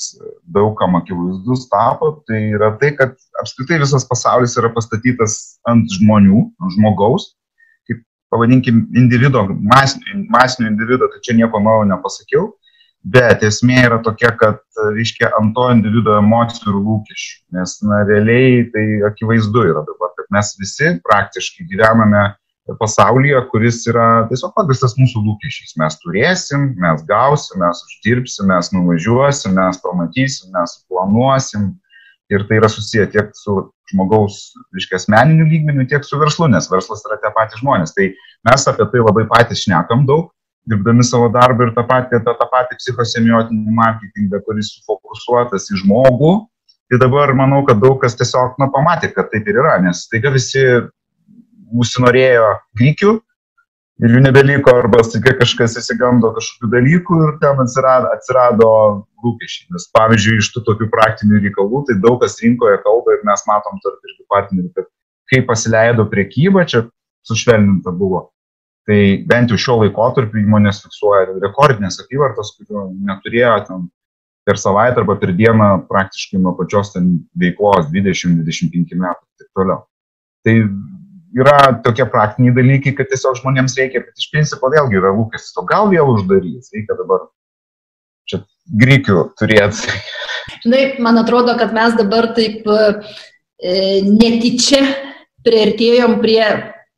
daugam 0.56 1.00
akivaizdus 1.00 1.68
tapo, 1.72 2.12
tai 2.28 2.50
yra 2.58 2.74
tai, 2.82 2.94
kad 3.00 3.16
apskritai 3.42 3.82
visas 3.84 4.08
pasaulis 4.10 4.58
yra 4.60 4.72
pastatytas 4.76 5.60
ant 5.70 5.88
žmonių, 6.00 6.46
ant 6.60 6.78
žmogaus, 6.78 7.32
kaip 7.90 8.04
pavadinkim 8.34 8.88
individo, 9.00 9.46
masinio, 9.74 10.26
masinio 10.34 10.72
individo, 10.74 11.10
tai 11.12 11.24
čia 11.26 11.38
nieko 11.40 11.64
naujo 11.64 11.88
nepasakiau, 11.90 12.50
bet 13.04 13.44
esmė 13.48 13.86
yra 13.88 14.00
tokia, 14.04 14.34
kad, 14.38 14.62
reiškia, 14.96 15.32
ant 15.40 15.56
to 15.56 15.70
individuo 15.74 16.18
emocijų 16.20 16.74
ir 16.74 16.80
lūkesčių, 16.84 17.36
nes, 17.58 17.76
na, 17.88 18.04
realiai 18.10 18.66
tai 18.74 18.86
akivaizdu 19.08 19.66
yra 19.72 19.84
dabar 19.88 20.10
mes 20.34 20.56
visi 20.60 20.94
praktiškai 21.06 21.66
gyvename 21.70 22.24
pasaulyje, 22.80 23.40
kuris 23.50 23.82
yra 23.90 24.28
tiesiog 24.30 24.54
pagristas 24.54 24.94
mūsų 25.00 25.24
lūkesčiais. 25.26 25.74
Mes 25.82 25.98
turėsim, 26.04 26.68
mes 26.78 27.02
gausim, 27.10 27.64
mes 27.64 27.82
uždirbsim, 27.88 28.50
mes 28.52 28.70
nuvažiuosim, 28.76 29.56
mes 29.58 29.82
pamatysim, 29.86 30.52
mes 30.54 30.76
planuosim. 30.90 31.72
Ir 32.30 32.44
tai 32.46 32.60
yra 32.60 32.70
susiję 32.70 33.08
tiek 33.10 33.32
su 33.34 33.56
žmogaus, 33.90 34.52
reiškia, 34.78 35.00
asmeniniu 35.00 35.48
lygmeniu, 35.50 35.88
tiek 35.90 36.04
su 36.06 36.20
verslu, 36.22 36.46
nes 36.54 36.68
verslas 36.70 37.02
yra 37.08 37.18
tie 37.24 37.32
patys 37.34 37.64
žmonės. 37.64 37.96
Tai 37.96 38.12
mes 38.46 38.68
apie 38.70 38.86
tai 38.92 39.02
labai 39.02 39.24
patys 39.32 39.64
šnekam 39.64 40.06
daug, 40.06 40.28
dirbdami 40.69 41.06
savo 41.08 41.30
darbą 41.34 41.67
ir 41.69 41.76
tą 41.78 41.86
patį, 41.88 42.19
tą, 42.26 42.36
tą 42.38 42.48
patį 42.52 42.78
psichosemiotinį 42.82 43.76
marketingą, 43.80 44.41
kuris 44.45 44.74
sufokusuotas 44.76 45.69
į 45.74 45.84
žmogų, 45.84 46.34
Tai 46.89 46.98
dabar 46.98 47.30
manau, 47.38 47.62
kad 47.67 47.78
daug 47.78 48.00
kas 48.02 48.15
tiesiog 48.17 48.56
nu, 48.58 48.65
pamatė, 48.74 49.12
kad 49.13 49.28
taip 49.30 49.45
ir 49.45 49.60
yra, 49.62 49.76
nes 49.84 50.08
taiga 50.10 50.32
visi 50.34 50.63
užsinorėjo 51.69 52.48
grikių 52.80 53.12
ir 54.02 54.15
jų 54.15 54.22
nebeliko, 54.24 54.74
arba 54.74 55.04
staiga 55.06 55.36
kažkas 55.38 55.78
įsigando 55.84 56.32
kažkokių 56.34 56.72
dalykų 56.72 57.19
ir 57.28 57.36
ten 57.43 57.62
atsirado, 57.62 58.10
atsirado 58.15 58.72
lūkesčiai. 59.22 59.67
Nes 59.76 59.86
pavyzdžiui, 59.93 60.39
iš 60.41 60.50
tų 60.56 60.65
tokių 60.72 60.89
praktinių 60.95 61.43
reikalų, 61.43 61.84
tai 61.91 62.00
daug 62.02 62.17
kas 62.24 62.39
rinkoje 62.41 62.82
kalba 62.82 63.19
ir 63.19 63.22
mes 63.30 63.45
matom 63.52 63.78
tarp 63.86 64.10
irgi 64.10 64.26
partnerių, 64.34 64.74
kad 64.80 64.89
kai 65.30 65.43
pasileido 65.45 66.10
priekyba, 66.10 66.65
čia 66.65 66.88
sušvelninta 67.30 67.93
buvo. 67.93 68.32
Tai 68.89 69.02
bent 69.30 69.52
jau 69.54 69.58
šiuo 69.62 69.75
laikotarpiu 69.84 70.41
įmonės 70.41 70.80
fiksuoja 70.82 71.36
rekordinės 71.43 71.99
apyvartos, 72.02 72.56
kurių 72.58 72.88
neturėjo 73.06 73.52
ten 73.67 73.84
per 74.49 74.58
savaitę 74.58 75.04
arba 75.04 75.13
per 75.21 75.36
dieną 75.38 75.67
praktiškai 75.91 76.39
nuo 76.41 76.56
pačios 76.58 76.95
ten 76.95 77.12
veiklos 77.38 77.91
20-25 77.93 78.97
metų 78.97 79.21
ir 79.21 79.43
taip 79.43 79.60
toliau. 79.60 79.84
Tai 80.47 80.56
yra 81.38 81.58
tokie 81.86 82.08
praktiniai 82.10 82.56
dalykai, 82.56 82.95
kad 82.97 83.12
tiesiog 83.12 83.38
žmonėms 83.43 83.78
reikia, 83.78 84.02
kad 84.08 84.17
iš 84.17 84.32
principo 84.34 84.71
vėlgi 84.73 84.97
yra 84.97 85.13
lūkestis, 85.13 85.54
o 85.62 85.67
gal 85.69 85.91
vėl 85.93 86.10
uždarys, 86.15 86.71
reikia 86.73 86.97
dabar 86.97 87.28
čia 88.25 88.41
grikių 88.82 89.28
turėti. 89.38 89.93
Žinai, 90.63 90.82
man 91.06 91.21
atrodo, 91.21 91.54
kad 91.62 91.78
mes 91.78 91.93
dabar 91.99 92.32
taip 92.34 92.65
e, 92.65 92.82
netyčia 94.02 94.82
prieartėjom 95.45 96.17
prie 96.25 96.41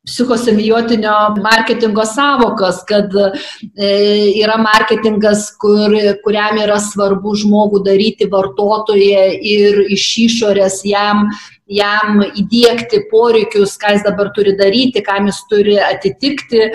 psichosemiotinio 0.06 1.14
marketingo 1.42 2.04
savokos, 2.04 2.82
kad 2.88 3.12
e, 3.14 3.90
yra 4.42 4.56
marketingas, 4.58 5.52
kur, 5.62 5.94
kuriam 6.24 6.58
yra 6.58 6.80
svarbu 6.82 7.36
žmogų 7.44 7.84
daryti 7.86 8.26
vartotoje 8.32 9.22
ir 9.38 9.84
iš 9.94 10.06
išorės 10.26 10.80
jam, 10.90 11.28
jam 11.70 12.22
įdėkti 12.26 13.04
poreikius, 13.10 13.76
ką 13.80 13.94
jis 13.96 14.06
dabar 14.06 14.32
turi 14.36 14.56
daryti, 14.58 15.02
kam 15.04 15.28
jis 15.30 15.42
turi 15.50 15.78
atitikti. 15.80 16.70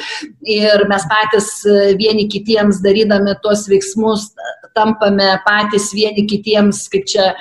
Ir 0.47 0.86
mes 0.89 1.08
patys 1.12 1.52
vieni 2.00 2.28
kitiems 2.32 2.82
darydami 2.86 3.36
tuos 3.43 3.67
veiksmus 3.71 4.32
tampame 4.78 5.30
patys 5.45 5.89
vieni 5.95 6.26
kitiems, 6.30 6.86
kaip 6.93 7.08
čia, 7.10 7.32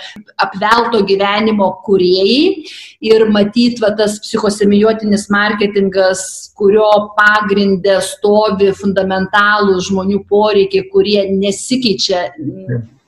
apvelto 0.40 1.02
gyvenimo 1.09 1.68
kuriejai. 1.87 2.64
Ir 3.06 3.26
matyt, 3.32 3.80
va, 3.85 3.92
tas 3.98 4.18
psichosemiotinis 4.24 5.28
marketingas, 5.32 6.24
kurio 6.56 6.88
pagrindė 7.18 8.00
stovi 8.04 8.72
fundamentalų 8.80 9.78
žmonių 9.90 10.22
poreikiai, 10.30 10.88
kurie 10.92 11.26
nesikeičia 11.37 12.30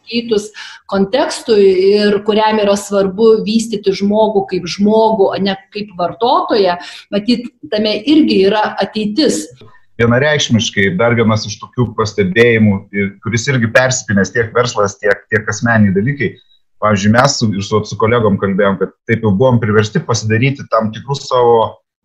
kitus 0.08 0.50
kontekstui 0.90 1.70
ir 1.92 2.20
kuriam 2.26 2.60
yra 2.64 2.76
svarbu 2.80 3.38
vystyti 3.46 3.94
žmogų 4.02 4.46
kaip 4.50 4.68
žmogų, 4.68 5.32
o 5.34 5.40
ne 5.42 5.56
kaip 5.74 5.94
vartotoją, 5.98 6.78
matyt, 7.14 7.50
tame 7.72 7.98
irgi 8.08 8.42
yra 8.48 8.70
ateitis 8.80 9.46
vienareikšmiškai 9.98 10.92
dar 10.98 11.16
vienas 11.18 11.46
iš 11.48 11.56
tokių 11.62 11.88
pastebėjimų, 11.98 12.74
kuris 13.24 13.48
irgi 13.50 13.70
persipinęs 13.74 14.32
tiek 14.34 14.52
verslas, 14.54 14.96
tiek, 15.00 15.24
tiek 15.32 15.48
asmeniai 15.50 15.94
dalykai. 15.96 16.36
Pavyzdžiui, 16.78 17.10
mes 17.16 17.38
su, 17.40 17.48
su, 17.66 17.80
su 17.90 17.96
kolegom 17.98 18.36
kalbėjom, 18.38 18.76
kad 18.78 18.92
taip 19.10 19.24
jau 19.26 19.32
buvom 19.34 19.58
priversti 19.58 19.98
pasidaryti 20.06 20.68
tam 20.70 20.92
tikrus 20.94 21.24
savo 21.26 21.56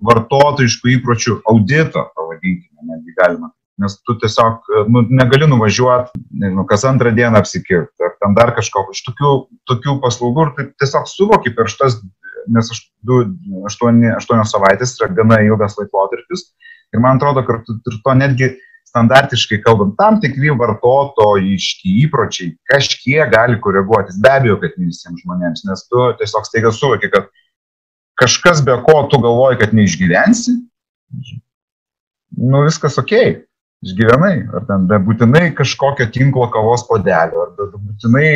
vartotojiškų 0.04 0.96
įpročių 0.96 1.36
audito, 1.52 2.08
pavadinkime, 2.18 2.88
netgi 2.90 3.14
galima. 3.20 3.52
Nes 3.82 3.96
tu 4.06 4.14
tiesiog 4.22 4.68
nu, 4.94 5.02
negali 5.10 5.48
nuvažiuoti, 5.50 6.20
nežinau, 6.44 6.66
kas 6.70 6.84
antrą 6.86 7.10
dieną 7.16 7.40
apsikirti, 7.42 8.06
ar 8.06 8.14
ten 8.22 8.36
dar 8.38 8.54
kažko. 8.54 8.86
Iš 8.94 9.02
tokių, 9.08 9.32
tokių 9.72 9.96
paslaugų 10.04 10.46
ir 10.46 10.52
tai 10.58 10.68
tiesiog 10.84 11.10
suvoki 11.10 11.56
per 11.58 11.72
šitas, 11.72 11.98
nes 12.54 12.70
8 12.70 14.46
savaitės 14.52 14.94
yra 15.00 15.10
gana 15.18 15.40
ilgas 15.48 15.80
laikotarpis, 15.80 16.52
Ir 16.94 17.02
man 17.02 17.18
atrodo, 17.18 17.42
kad 17.46 17.70
ir 17.74 17.98
to 18.06 18.14
netgi 18.18 18.50
standartiškai 18.92 19.58
kalbant, 19.64 19.96
tam 19.98 20.20
tikri 20.22 20.52
vartotojiški 20.54 21.96
įpročiai 22.04 22.52
kažkiek 22.70 23.32
gali 23.32 23.58
koreguotis. 23.62 24.20
Be 24.22 24.36
abejo, 24.36 24.60
kad 24.62 24.76
ne 24.78 24.92
visiems 24.92 25.24
žmonėms, 25.24 25.64
nes 25.66 25.88
tu 25.90 26.04
tiesiog 26.20 26.46
staiga 26.46 26.70
suvoki, 26.76 27.10
kad 27.14 27.32
kažkas 28.22 28.62
be 28.66 28.78
ko 28.86 29.00
tu 29.10 29.18
galvoji, 29.24 29.64
kad 29.64 29.74
neišgyvensi, 29.74 30.54
nu 32.44 32.62
viskas 32.68 33.00
ok, 33.02 33.16
išgyvenai. 33.84 34.36
Ar 34.56 34.68
ten 34.70 34.88
be 34.90 35.00
būtinai 35.04 35.50
kažkokio 35.58 36.10
tinklo 36.14 36.48
kavos 36.54 36.86
podelio, 36.90 37.48
ar 37.48 37.54
be 37.58 37.70
būtinai 37.74 38.30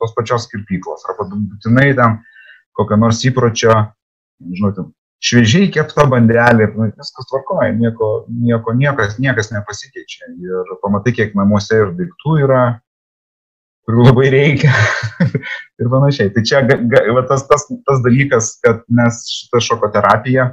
tos 0.00 0.14
pačios 0.16 0.48
kirpyklos, 0.50 1.06
ar 1.08 1.24
būtinai 1.24 1.90
ten 1.98 2.20
kokio 2.76 2.98
nors 3.00 3.22
įpročio, 3.26 3.74
žinau, 4.52 4.72
ten 4.76 4.92
šviežiai 5.24 5.70
kepta 5.72 6.06
bandelė, 6.10 6.68
nu, 6.74 6.88
viskas 6.92 7.28
tvarkoja, 7.30 7.72
nieko, 7.78 8.08
nieko, 8.28 8.74
niekas, 8.76 9.18
niekas 9.22 9.52
nepasikeičia. 9.54 10.34
Ir 10.42 10.74
pamatai, 10.82 11.14
kiek 11.16 11.36
namuose 11.38 11.78
ir 11.80 11.94
daiktų 11.96 12.40
yra, 12.44 12.64
kurių 13.84 14.08
labai 14.08 14.28
reikia 14.32 14.72
ir 15.80 15.92
panašiai. 15.92 16.32
Tai 16.34 16.44
čia 16.44 16.64
ga, 16.68 16.76
ga, 16.90 17.06
va, 17.16 17.24
tas, 17.30 17.46
tas, 17.48 17.66
tas 17.86 18.04
dalykas, 18.04 18.56
kad 18.64 18.84
mes 18.92 19.22
šitą 19.30 19.62
šokoterapiją 19.70 20.50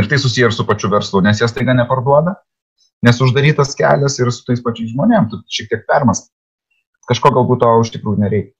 ir 0.00 0.08
tai 0.08 0.18
susiję 0.20 0.48
ir 0.48 0.56
su 0.56 0.64
pačiu 0.68 0.88
verslu, 0.92 1.20
nes 1.24 1.40
jas 1.42 1.52
taiga 1.52 1.74
neparduoda, 1.76 2.38
nes 3.06 3.20
uždarytas 3.24 3.76
kelias 3.78 4.18
ir 4.20 4.30
su 4.34 4.44
tais 4.46 4.62
pačiais 4.62 4.92
žmonėm, 4.94 5.28
tu 5.30 5.40
šiek 5.50 5.70
tiek 5.72 5.86
permas. 5.88 6.26
Kažko 7.10 7.32
galbūt 7.34 7.62
to 7.64 7.70
iš 7.82 7.94
tikrųjų 7.96 8.22
nereikia. 8.22 8.54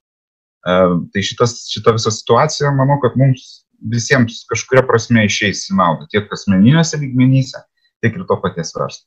Uh, 0.63 1.01
tai 1.11 1.23
šitas, 1.27 1.57
šita 1.71 1.91
visa 1.95 2.11
situacija, 2.11 2.71
manau, 2.75 2.95
kad 3.03 3.17
mums 3.19 3.65
visiems 3.91 4.43
kažkuria 4.47 4.83
prasme 4.87 5.25
išeis 5.27 5.65
į 5.71 5.75
naudą, 5.79 6.07
tiek 6.11 6.29
asmeniniuose 6.31 6.99
lygmenyse, 7.01 7.59
tiek 8.03 8.15
ir 8.15 8.23
to 8.29 8.37
paties 8.43 8.71
verslo. 8.77 9.03